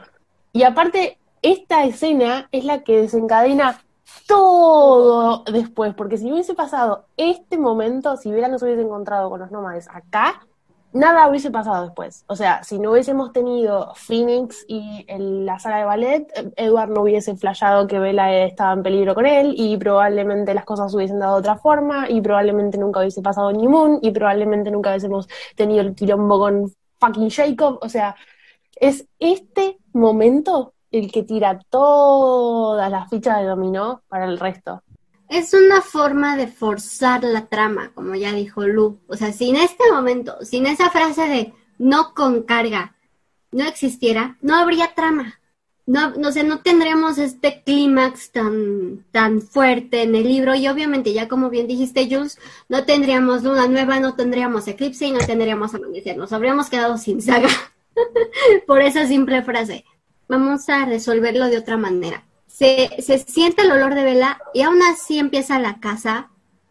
[0.54, 3.82] Y aparte, esta escena es la que desencadena
[4.28, 5.94] todo después.
[5.94, 9.88] Porque si hubiese pasado este momento, si Vera no se hubiese encontrado con los nómades
[9.90, 10.46] acá,
[10.92, 12.24] nada hubiese pasado después.
[12.28, 17.36] O sea, si no hubiésemos tenido Phoenix y la sala de ballet, Edward no hubiese
[17.36, 21.58] flashado que Bella estaba en peligro con él y probablemente las cosas hubiesen dado otra
[21.58, 26.40] forma y probablemente nunca hubiese pasado ni Moon y probablemente nunca hubiésemos tenido el quilombo
[26.40, 27.80] con fucking Jacob.
[27.82, 28.16] O sea,
[28.76, 34.82] es este momento el que tira todas las fichas de dominó para el resto.
[35.30, 39.00] Es una forma de forzar la trama, como ya dijo Lu.
[39.08, 42.96] O sea, si en este momento, sin esa frase de no con carga,
[43.52, 45.40] no existiera, no habría trama.
[45.86, 51.14] No, no sé, no tendríamos este clímax tan, tan fuerte en el libro y obviamente
[51.14, 52.38] ya como bien dijiste Jules,
[52.68, 57.24] no tendríamos luna nueva, no tendríamos eclipse y no tendríamos amanecer, nos habríamos quedado sin
[57.24, 57.50] saga
[58.68, 59.84] por esa simple frase.
[60.30, 62.24] Vamos a resolverlo de otra manera
[62.60, 66.30] se, se siente el olor de vela y aún así empieza la casa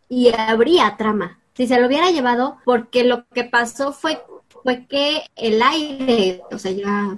[0.09, 1.41] y habría trama.
[1.55, 4.21] Si se lo hubiera llevado, porque lo que pasó fue,
[4.63, 7.17] fue que el aire, o sea, ya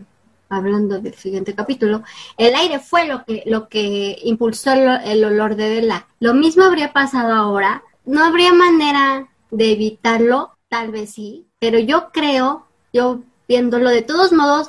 [0.48, 2.02] hablando del siguiente capítulo,
[2.38, 6.06] el aire fue lo que, lo que impulsó el, el olor de vela.
[6.20, 7.82] Lo mismo habría pasado ahora.
[8.04, 14.32] No habría manera de evitarlo, tal vez sí, pero yo creo, yo viéndolo de todos
[14.32, 14.68] modos,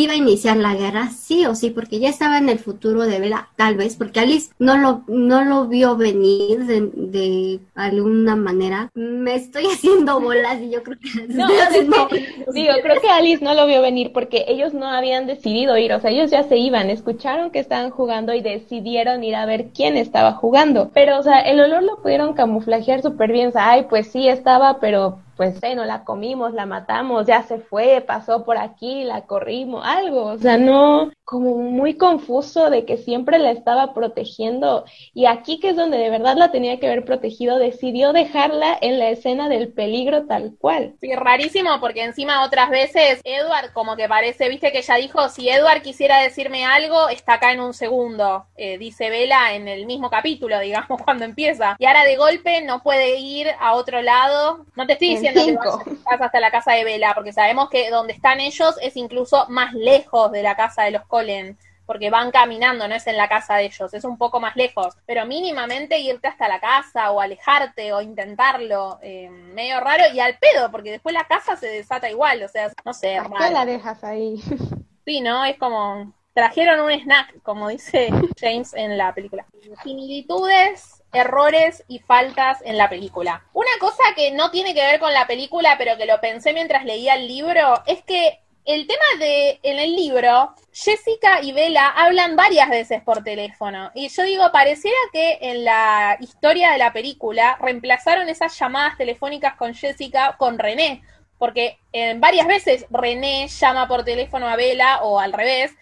[0.00, 3.20] iba a iniciar la guerra sí o sí, porque ya estaba en el futuro de
[3.20, 8.90] Bella, tal vez, porque Alice no lo, no lo vio venir de, de alguna manera.
[8.94, 11.12] Me estoy haciendo bolas y yo creo que...
[11.32, 11.46] No,
[11.86, 12.08] no,
[12.52, 16.00] digo, creo que Alice no lo vio venir porque ellos no habían decidido ir, o
[16.00, 19.96] sea, ellos ya se iban, escucharon que estaban jugando y decidieron ir a ver quién
[19.96, 20.90] estaba jugando.
[20.94, 24.28] Pero, o sea, el olor lo pudieron camuflajear súper bien, o sea, ay, pues sí
[24.28, 29.04] estaba, pero pues, eh, no la comimos, la matamos, ya se fue, pasó por aquí,
[29.04, 34.84] la corrimos, algo, o sea, no, como muy confuso de que siempre la estaba protegiendo
[35.14, 38.98] y aquí que es donde de verdad la tenía que haber protegido, decidió dejarla en
[38.98, 40.94] la escena del peligro tal cual.
[41.00, 45.48] Sí, rarísimo porque encima otras veces Edward como que parece, viste que ella dijo, si
[45.48, 50.10] Edward quisiera decirme algo, está acá en un segundo, eh, dice Vela en el mismo
[50.10, 51.76] capítulo, digamos, cuando empieza.
[51.78, 54.66] Y ahora de golpe no puede ir a otro lado.
[54.76, 58.12] No te estoy diciendo que vayas hasta la casa de Vela, porque sabemos que donde
[58.12, 62.88] están ellos es incluso más lejos de la casa de los Colen porque van caminando,
[62.88, 66.28] no es en la casa de ellos, es un poco más lejos, pero mínimamente irte
[66.28, 71.12] hasta la casa o alejarte o intentarlo, eh, medio raro y al pedo, porque después
[71.12, 74.40] la casa se desata igual, o sea, no sé, ¿Por qué la dejas ahí?
[75.04, 75.44] Sí, ¿no?
[75.44, 78.08] Es como, trajeron un snack, como dice
[78.40, 79.44] James en la película.
[79.82, 83.44] Similitudes, errores y faltas en la película.
[83.52, 86.84] Una cosa que no tiene que ver con la película, pero que lo pensé mientras
[86.84, 92.36] leía el libro, es que el tema de, en el libro, Jessica y Bella hablan
[92.36, 93.90] varias veces por teléfono.
[93.94, 99.56] Y yo digo, pareciera que en la historia de la película reemplazaron esas llamadas telefónicas
[99.56, 101.02] con Jessica con René.
[101.38, 105.72] Porque en varias veces René llama por teléfono a Bella o al revés.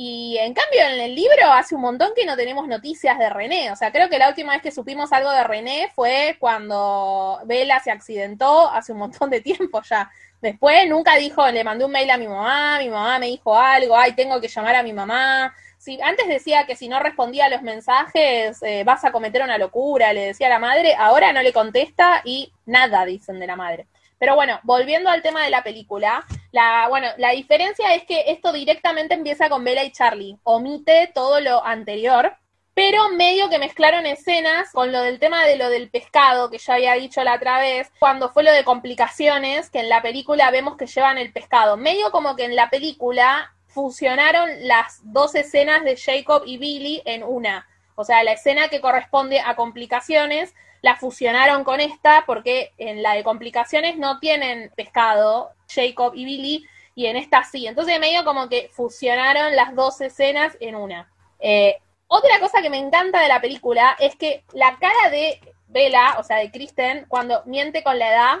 [0.00, 3.72] Y en cambio en el libro hace un montón que no tenemos noticias de René.
[3.72, 7.80] O sea, creo que la última vez que supimos algo de René fue cuando Bella
[7.80, 10.08] se accidentó hace un montón de tiempo ya.
[10.40, 13.96] Después nunca dijo, le mandé un mail a mi mamá, mi mamá me dijo algo,
[13.96, 15.52] ay, tengo que llamar a mi mamá.
[15.78, 19.58] Si, antes decía que si no respondía a los mensajes eh, vas a cometer una
[19.58, 23.56] locura, le decía a la madre, ahora no le contesta y nada dicen de la
[23.56, 23.88] madre.
[24.18, 28.52] Pero bueno, volviendo al tema de la película, la, bueno, la diferencia es que esto
[28.52, 32.36] directamente empieza con Bella y Charlie, omite todo lo anterior,
[32.74, 36.74] pero medio que mezclaron escenas con lo del tema de lo del pescado, que ya
[36.74, 40.76] había dicho la otra vez, cuando fue lo de complicaciones, que en la película vemos
[40.76, 41.76] que llevan el pescado.
[41.76, 47.24] Medio como que en la película fusionaron las dos escenas de Jacob y Billy en
[47.24, 47.66] una.
[47.96, 53.14] O sea, la escena que corresponde a complicaciones la fusionaron con esta porque en la
[53.14, 57.66] de complicaciones no tienen pescado, Jacob y Billy, y en esta sí.
[57.66, 61.10] Entonces medio como que fusionaron las dos escenas en una.
[61.38, 66.16] Eh, otra cosa que me encanta de la película es que la cara de Bella,
[66.18, 68.38] o sea, de Kristen, cuando miente con la edad,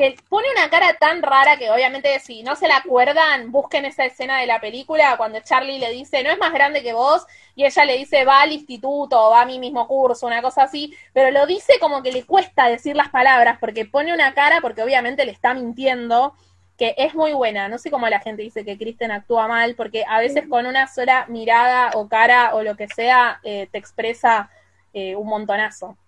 [0.00, 4.06] que pone una cara tan rara que obviamente si no se la acuerdan, busquen esa
[4.06, 7.66] escena de la película cuando Charlie le dice, no es más grande que vos, y
[7.66, 11.30] ella le dice, va al instituto, va a mi mismo curso, una cosa así, pero
[11.30, 15.26] lo dice como que le cuesta decir las palabras, porque pone una cara, porque obviamente
[15.26, 16.34] le está mintiendo,
[16.78, 17.68] que es muy buena.
[17.68, 20.86] No sé cómo la gente dice que Kristen actúa mal, porque a veces con una
[20.86, 24.48] sola mirada o cara o lo que sea eh, te expresa
[24.94, 25.98] eh, un montonazo.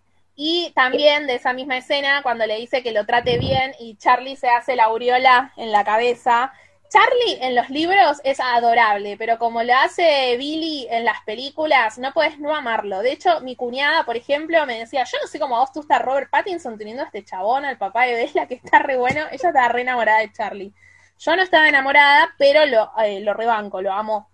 [0.45, 4.35] Y también de esa misma escena, cuando le dice que lo trate bien y Charlie
[4.35, 6.53] se hace la aureola en la cabeza,
[6.89, 12.13] Charlie en los libros es adorable, pero como lo hace Billy en las películas, no
[12.13, 13.03] puedes no amarlo.
[13.03, 15.83] De hecho, mi cuñada, por ejemplo, me decía, yo no sé cómo a vos tú
[15.83, 19.21] estás Robert Pattinson teniendo a este chabón, al papá de Bella, que está re bueno.
[19.31, 20.73] Ella está re enamorada de Charlie.
[21.21, 24.29] Yo no estaba enamorada, pero lo, eh, lo rebanco, lo amo.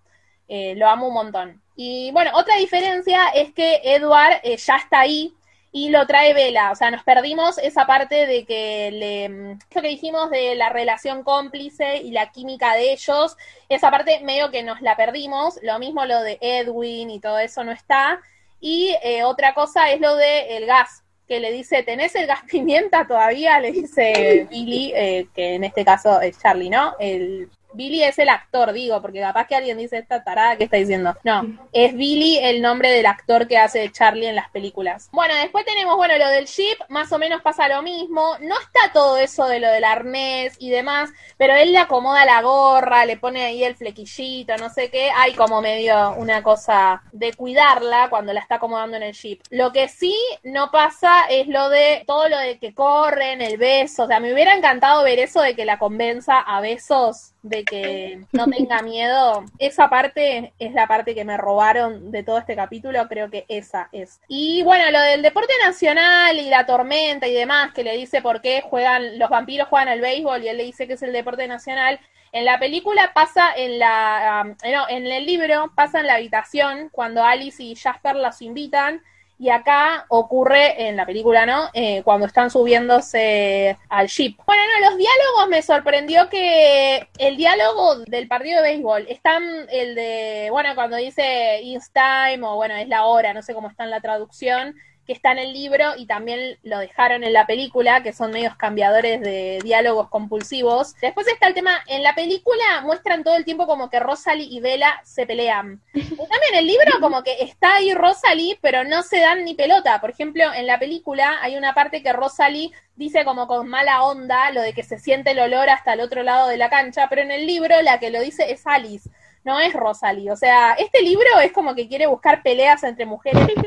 [0.49, 1.63] Eh, lo amo un montón.
[1.77, 5.35] Y bueno, otra diferencia es que Edward eh, ya está ahí,
[5.73, 6.71] y lo trae Vela.
[6.73, 11.23] O sea, nos perdimos esa parte de que le, lo que dijimos de la relación
[11.23, 13.37] cómplice y la química de ellos,
[13.69, 15.59] esa parte medio que nos la perdimos.
[15.63, 18.21] Lo mismo lo de Edwin y todo eso no está.
[18.61, 22.43] Y eh, otra cosa es lo de el gas, que le dice, ¿tenés el gas
[22.51, 23.61] pimienta todavía?
[23.61, 26.95] Le dice Billy, eh, que en este caso es Charlie, ¿no?
[26.99, 30.77] El Billy es el actor, digo, porque capaz que alguien dice esta tarada que está
[30.77, 31.17] diciendo.
[31.25, 35.09] No, es Billy el nombre del actor que hace Charlie en las películas.
[35.13, 38.37] Bueno, después tenemos, bueno, lo del ship, más o menos pasa lo mismo.
[38.41, 42.43] No está todo eso de lo del arnés y demás, pero él le acomoda la
[42.43, 45.11] gorra, le pone ahí el flequillito, no sé qué.
[45.17, 49.41] Hay como medio una cosa de cuidarla cuando la está acomodando en el ship.
[49.51, 54.05] Lo que sí no pasa es lo de todo lo de que corren, el beso.
[54.05, 58.21] O sea, me hubiera encantado ver eso de que la convenza a besos de que
[58.33, 63.07] no tenga miedo, esa parte es la parte que me robaron de todo este capítulo,
[63.09, 64.21] creo que esa es.
[64.29, 68.41] Y bueno, lo del deporte nacional y la tormenta y demás, que le dice por
[68.41, 71.47] qué juegan, los vampiros juegan al béisbol y él le dice que es el deporte
[71.47, 72.01] nacional.
[72.33, 76.91] En la película pasa en la, um, no, en el libro pasa en la habitación
[76.91, 79.03] cuando Alice y Jasper las invitan
[79.39, 81.69] y acá ocurre en la película, ¿no?
[81.73, 84.37] Eh, cuando están subiéndose al ship.
[84.45, 89.95] Bueno, no, los diálogos me sorprendió que el diálogo del partido de béisbol están el
[89.95, 93.85] de, bueno, cuando dice it's time o bueno, es la hora, no sé cómo está
[93.85, 94.75] en la traducción,
[95.09, 98.55] que está en el libro y también lo dejaron en la película, que son medios
[98.57, 100.95] cambiadores de diálogos compulsivos.
[101.01, 104.61] Después está el tema, en la película muestran todo el tiempo como que Rosalie y
[104.61, 105.81] Bella se pelean.
[105.95, 109.99] también en el libro como que está ahí Rosalie, pero no se dan ni pelota.
[109.99, 114.51] Por ejemplo, en la película hay una parte que Rosalie dice como con mala onda
[114.51, 117.23] lo de que se siente el olor hasta el otro lado de la cancha, pero
[117.23, 119.09] en el libro la que lo dice es Alice
[119.45, 120.31] no es Rosalie.
[120.31, 123.65] O sea, este libro es como que quiere buscar peleas entre mujeres en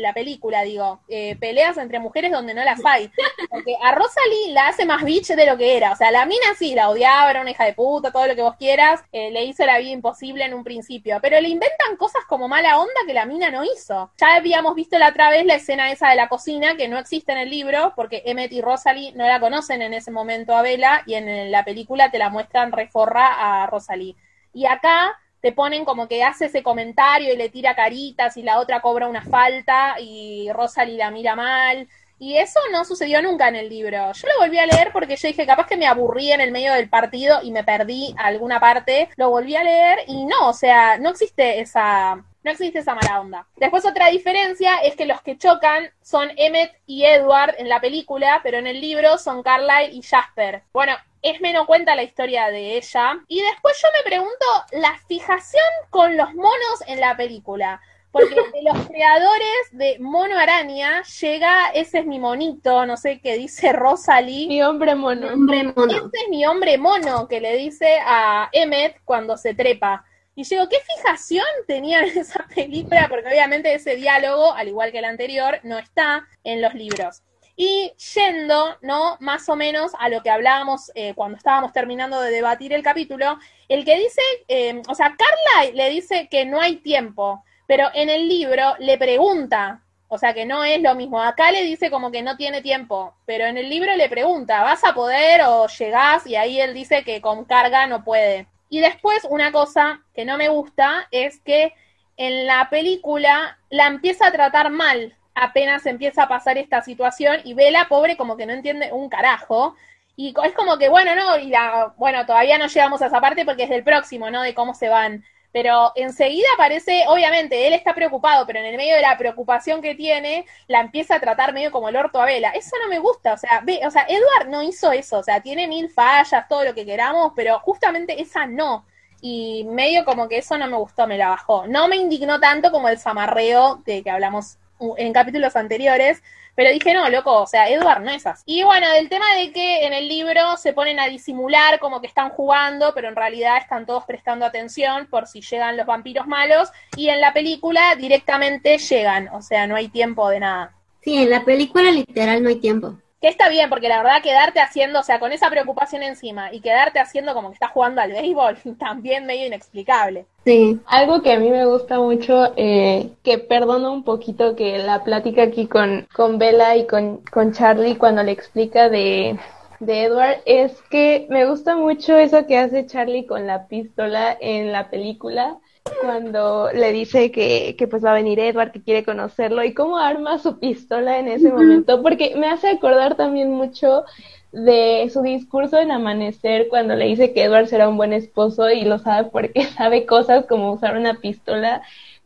[0.00, 3.10] la película, digo, eh, peleas entre mujeres donde no las hay.
[3.50, 5.92] Porque a Rosalie la hace más bitch de lo que era.
[5.92, 8.42] O sea, la mina sí, la odiaba, era una hija de puta, todo lo que
[8.42, 11.18] vos quieras, eh, le hizo la vida imposible en un principio.
[11.20, 14.12] Pero le inventan cosas como mala onda que la mina no hizo.
[14.18, 17.32] Ya habíamos visto la otra vez la escena esa de la cocina, que no existe
[17.32, 21.02] en el libro, porque Emmet y Rosalie no la conocen en ese momento a Bella,
[21.06, 24.16] y en la película te la muestran reforra a Rosalie.
[24.54, 28.60] Y acá te ponen como que hace ese comentario y le tira caritas y la
[28.60, 31.88] otra cobra una falta y Rosalie la mira mal.
[32.20, 34.12] Y eso no sucedió nunca en el libro.
[34.12, 36.72] Yo lo volví a leer porque yo dije, capaz que me aburrí en el medio
[36.72, 39.08] del partido y me perdí alguna parte.
[39.16, 43.20] Lo volví a leer y no, o sea, no existe esa, no existe esa mala
[43.20, 43.46] onda.
[43.56, 48.40] Después otra diferencia es que los que chocan son Emmet y Edward en la película,
[48.42, 50.62] pero en el libro son Carlyle y Jasper.
[50.72, 53.20] Bueno, Esme no cuenta la historia de ella.
[53.28, 57.80] Y después yo me pregunto la fijación con los monos en la película.
[58.10, 63.36] Porque de los creadores de Mono Araña llega, ese es mi monito, no sé qué
[63.36, 64.48] dice Rosalie.
[64.48, 65.28] Mi hombre mono.
[65.28, 65.92] Hombre mono.
[65.92, 70.04] Ese es mi hombre mono que le dice a Emmet cuando se trepa.
[70.34, 73.06] Y yo digo, ¿qué fijación tenían en esa película?
[73.08, 77.22] Porque obviamente ese diálogo, al igual que el anterior, no está en los libros.
[77.54, 79.18] Y yendo, ¿no?
[79.20, 83.38] Más o menos a lo que hablábamos eh, cuando estábamos terminando de debatir el capítulo,
[83.68, 88.08] el que dice, eh, o sea, Carla le dice que no hay tiempo, pero en
[88.08, 91.22] el libro le pregunta, o sea que no es lo mismo.
[91.22, 94.82] Acá le dice como que no tiene tiempo, pero en el libro le pregunta, ¿vas
[94.84, 96.26] a poder o llegás?
[96.26, 98.46] Y ahí él dice que con carga no puede.
[98.72, 101.74] Y después una cosa que no me gusta es que
[102.16, 107.52] en la película la empieza a tratar mal apenas empieza a pasar esta situación y
[107.52, 109.76] Vela, pobre, como que no entiende un carajo.
[110.16, 113.44] Y es como que, bueno, no, y la, bueno, todavía no llegamos a esa parte
[113.44, 114.40] porque es del próximo, ¿no?
[114.40, 115.22] De cómo se van.
[115.52, 119.94] Pero enseguida aparece, obviamente, él está preocupado, pero en el medio de la preocupación que
[119.94, 122.50] tiene, la empieza a tratar medio como el orto a Vela.
[122.50, 125.40] Eso no me gusta, o sea, ve, o sea, Edward no hizo eso, o sea,
[125.42, 128.86] tiene mil fallas, todo lo que queramos, pero justamente esa no.
[129.20, 131.66] Y medio como que eso no me gustó, me la bajó.
[131.68, 134.58] No me indignó tanto como el zamarreo de que hablamos
[134.96, 136.22] en capítulos anteriores,
[136.54, 138.42] pero dije, no, loco, o sea, Edward no es así.
[138.46, 142.06] Y bueno, del tema de que en el libro se ponen a disimular como que
[142.06, 146.70] están jugando, pero en realidad están todos prestando atención por si llegan los vampiros malos,
[146.96, 150.74] y en la película directamente llegan, o sea, no hay tiempo de nada.
[151.00, 152.98] Sí, en la película literal no hay tiempo.
[153.22, 156.60] Que está bien, porque la verdad quedarte haciendo, o sea, con esa preocupación encima y
[156.60, 160.26] quedarte haciendo como que estás jugando al béisbol, también medio inexplicable.
[160.44, 160.80] Sí.
[160.86, 165.44] Algo que a mí me gusta mucho, eh, que perdono un poquito que la plática
[165.44, 169.38] aquí con, con Bella y con, con Charlie cuando le explica de,
[169.78, 174.72] de Edward, es que me gusta mucho eso que hace Charlie con la pistola en
[174.72, 175.58] la película
[176.00, 179.98] cuando le dice que, que, pues va a venir Edward, que quiere conocerlo y cómo
[179.98, 184.04] arma su pistola en ese momento, porque me hace acordar también mucho
[184.52, 188.84] de su discurso en Amanecer cuando le dice que Edward será un buen esposo y
[188.84, 191.82] lo sabe porque sabe cosas como usar una pistola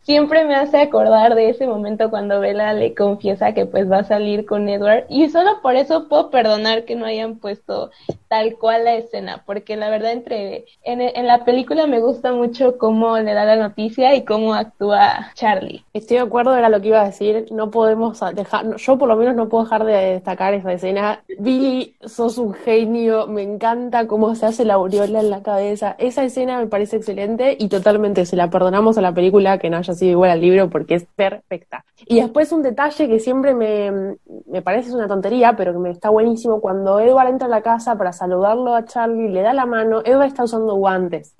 [0.07, 4.05] siempre me hace acordar de ese momento cuando Bella le confiesa que pues va a
[4.05, 7.91] salir con Edward y solo por eso puedo perdonar que no hayan puesto
[8.29, 13.19] tal cual la escena, porque la verdad entre en, la película me gusta mucho cómo
[13.19, 15.85] le da la noticia y cómo actúa Charlie.
[15.93, 19.17] Estoy de acuerdo, era lo que iba a decir, no podemos dejar, yo por lo
[19.17, 21.25] menos no puedo dejar de destacar esa escena.
[21.39, 26.23] Billy, sos un genio, me encanta cómo se hace la aureola en la cabeza, esa
[26.23, 29.96] escena me parece excelente y totalmente se la perdonamos a la película que no haya
[30.03, 31.85] igual al libro porque es perfecta.
[32.07, 34.17] Y después un detalle que siempre me,
[34.47, 37.97] me parece una tontería, pero que me está buenísimo, cuando Edward entra a la casa
[37.97, 41.35] para saludarlo a Charlie, le da la mano, Edward está usando guantes.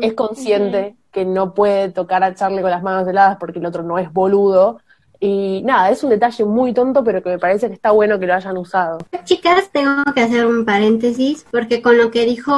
[0.00, 3.82] Es consciente que no puede tocar a Charlie con las manos heladas porque el otro
[3.82, 4.78] no es boludo,
[5.20, 8.26] y nada, es un detalle muy tonto, pero que me parece que está bueno que
[8.26, 8.98] lo hayan usado.
[9.24, 12.52] Chicas, tengo que hacer un paréntesis, porque con lo que dijo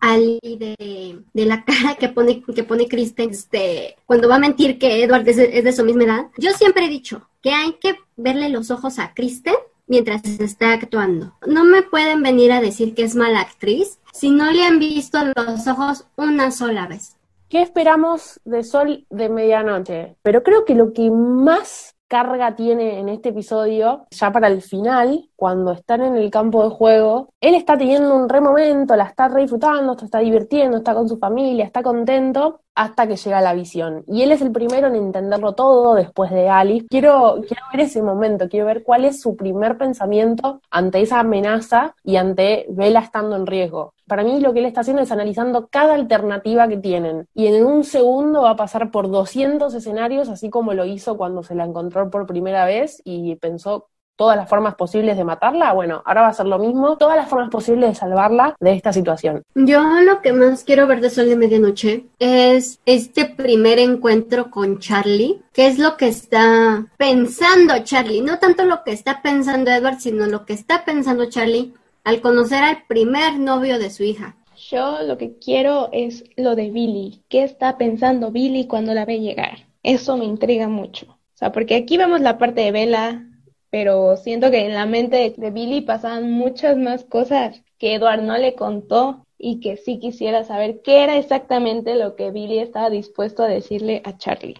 [0.00, 4.78] Ali de, de la cara que pone, que pone Kristen, este, cuando va a mentir
[4.78, 7.72] que Edward es de, es de su misma edad, yo siempre he dicho que hay
[7.74, 9.54] que verle los ojos a Kristen
[9.86, 11.34] mientras está actuando.
[11.46, 15.18] No me pueden venir a decir que es mala actriz si no le han visto
[15.36, 17.16] los ojos una sola vez.
[17.48, 20.16] ¿Qué esperamos de Sol de Medianoche?
[20.22, 25.28] Pero creo que lo que más carga tiene en este episodio, ya para el final,
[25.36, 29.28] cuando están en el campo de juego, él está teniendo un re momento, la está
[29.28, 34.04] re disfrutando, está divirtiendo, está con su familia, está contento, hasta que llega la visión.
[34.06, 36.86] Y él es el primero en entenderlo todo después de Alice.
[36.88, 41.94] Quiero, quiero ver ese momento, quiero ver cuál es su primer pensamiento ante esa amenaza
[42.02, 43.94] y ante Vela estando en riesgo.
[44.06, 47.64] Para mí lo que él está haciendo es analizando cada alternativa que tienen y en
[47.64, 51.64] un segundo va a pasar por 200 escenarios, así como lo hizo cuando se la
[51.64, 56.28] encontró por primera vez y pensó todas las formas posibles de matarla, bueno, ahora va
[56.28, 59.42] a ser lo mismo, todas las formas posibles de salvarla de esta situación.
[59.54, 64.78] Yo lo que más quiero ver de Sol de Medianoche es este primer encuentro con
[64.78, 65.40] Charlie.
[65.52, 68.20] ¿Qué es lo que está pensando Charlie?
[68.20, 72.62] No tanto lo que está pensando Edward, sino lo que está pensando Charlie al conocer
[72.62, 74.36] al primer novio de su hija.
[74.70, 77.22] Yo lo que quiero es lo de Billy.
[77.28, 79.66] ¿Qué está pensando Billy cuando la ve llegar?
[79.82, 81.06] Eso me intriga mucho.
[81.10, 83.26] O sea, porque aquí vemos la parte de Bella,
[83.74, 88.38] pero siento que en la mente de Billy pasaban muchas más cosas que Edward no
[88.38, 93.42] le contó y que sí quisiera saber qué era exactamente lo que Billy estaba dispuesto
[93.42, 94.54] a decirle a Charlie.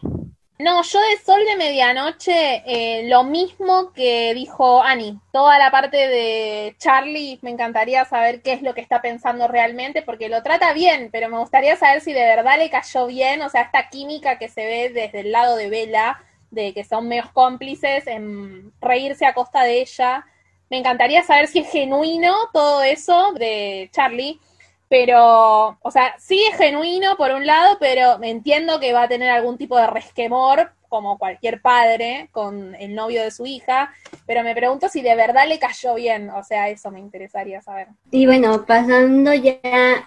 [0.58, 5.20] No, yo de Sol de Medianoche, eh, lo mismo que dijo Annie.
[5.32, 10.02] Toda la parte de Charlie, me encantaría saber qué es lo que está pensando realmente,
[10.02, 13.48] porque lo trata bien, pero me gustaría saber si de verdad le cayó bien, o
[13.48, 16.18] sea, esta química que se ve desde el lado de Bella,
[16.54, 20.24] de que son medios cómplices en reírse a costa de ella.
[20.70, 24.40] Me encantaría saber si es genuino todo eso de Charlie,
[24.88, 29.08] pero, o sea, sí es genuino por un lado, pero me entiendo que va a
[29.08, 33.92] tener algún tipo de resquemor, como cualquier padre, con el novio de su hija,
[34.26, 37.88] pero me pregunto si de verdad le cayó bien, o sea, eso me interesaría saber.
[38.12, 39.58] Y bueno, pasando ya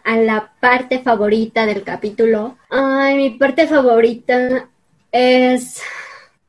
[0.06, 4.70] a la parte favorita del capítulo, ay, mi parte favorita
[5.12, 5.82] es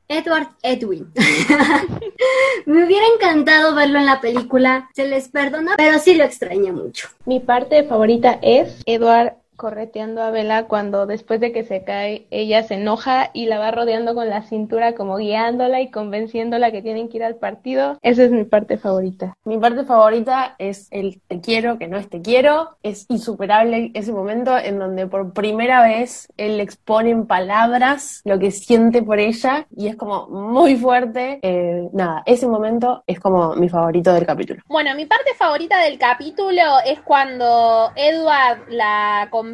[0.08, 1.12] Edward Edwin.
[2.66, 7.08] Me hubiera encantado verlo en la película, se les perdona, pero sí lo extraña mucho.
[7.26, 12.62] Mi parte favorita es Edward correteando a Bella cuando después de que se cae ella
[12.62, 17.08] se enoja y la va rodeando con la cintura como guiándola y convenciéndola que tienen
[17.08, 17.98] que ir al partido.
[18.00, 19.34] Esa es mi parte favorita.
[19.44, 22.76] Mi parte favorita es el te quiero, que no es te quiero.
[22.82, 28.52] Es insuperable ese momento en donde por primera vez él expone en palabras lo que
[28.52, 31.40] siente por ella y es como muy fuerte.
[31.42, 34.62] Eh, nada, ese momento es como mi favorito del capítulo.
[34.68, 39.47] Bueno, mi parte favorita del capítulo es cuando Edward la convence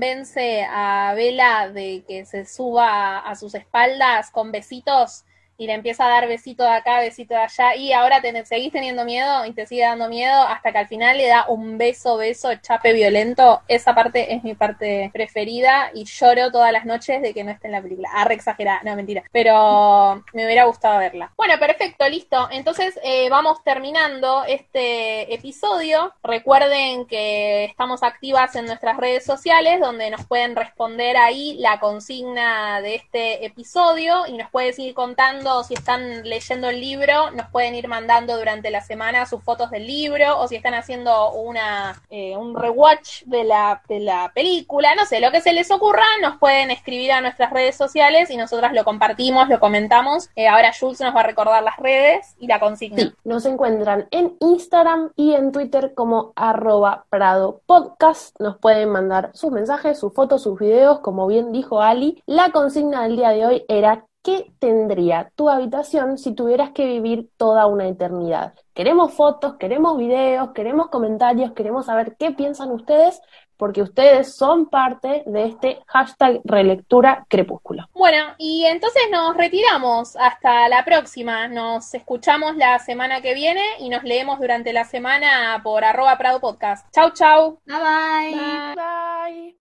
[0.68, 5.24] a Vela de que se suba a sus espaldas con besitos
[5.57, 8.72] y le empieza a dar besito de acá, besito de allá, y ahora te, seguís
[8.72, 12.16] teniendo miedo y te sigue dando miedo hasta que al final le da un beso,
[12.16, 13.62] beso, chape violento.
[13.68, 17.68] Esa parte es mi parte preferida y lloro todas las noches de que no esté
[17.68, 18.09] en la película.
[18.12, 19.22] Arre exagerada, no, mentira.
[19.32, 21.32] Pero me hubiera gustado verla.
[21.36, 22.48] Bueno, perfecto, listo.
[22.50, 26.12] Entonces eh, vamos terminando este episodio.
[26.22, 32.80] Recuerden que estamos activas en nuestras redes sociales donde nos pueden responder ahí la consigna
[32.80, 37.74] de este episodio y nos puedes ir contando si están leyendo el libro, nos pueden
[37.74, 42.36] ir mandando durante la semana sus fotos del libro, o si están haciendo una eh,
[42.36, 46.38] un rewatch de la, de la película, no sé, lo que se les ocurra, nos
[46.38, 50.30] pueden escribir a nuestras redes sociales y nosotras lo compartimos, lo comentamos.
[50.36, 53.14] Eh, ahora Jules nos va a recordar las redes y la consigna.
[53.24, 58.38] nos encuentran en Instagram y en Twitter como arroba Prado Podcast.
[58.40, 62.22] Nos pueden mandar sus mensajes, sus fotos, sus videos, como bien dijo Ali.
[62.26, 67.28] La consigna del día de hoy era ¿qué tendría tu habitación si tuvieras que vivir
[67.36, 68.54] toda una eternidad?
[68.72, 73.20] Queremos fotos, queremos videos, queremos comentarios, queremos saber qué piensan ustedes,
[73.56, 77.84] porque ustedes son parte de este hashtag relectura crepúsculo.
[77.92, 80.16] Bueno, y entonces nos retiramos.
[80.16, 81.46] Hasta la próxima.
[81.46, 86.40] Nos escuchamos la semana que viene y nos leemos durante la semana por arroba Prado
[86.40, 86.86] Podcast.
[86.92, 87.60] Chau, chau.
[87.66, 88.40] Bye bye.
[88.40, 88.74] Bye.
[88.74, 89.63] bye.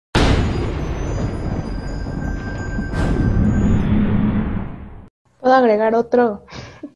[5.44, 6.46] ¿Puedo agregar otro?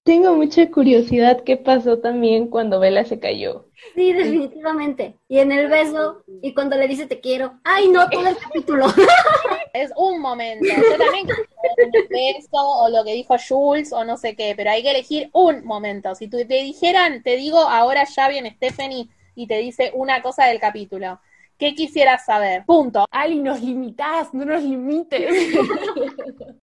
[0.05, 3.67] Tengo mucha curiosidad qué pasó también cuando Bella se cayó.
[3.95, 5.19] Sí, definitivamente.
[5.29, 8.87] Y en el beso, y cuando le dice te quiero, ay no, todo el capítulo.
[9.75, 10.65] Es un momento.
[10.67, 11.45] Yo también quiero
[11.93, 15.29] el beso, o lo que dijo Jules, o no sé qué, pero hay que elegir
[15.35, 16.15] un momento.
[16.15, 20.47] Si tú te dijeran, te digo, ahora ya viene Stephanie y te dice una cosa
[20.47, 21.21] del capítulo.
[21.59, 22.65] ¿Qué quisieras saber?
[22.65, 23.05] Punto.
[23.11, 25.55] Ali, nos limitás, no nos limites.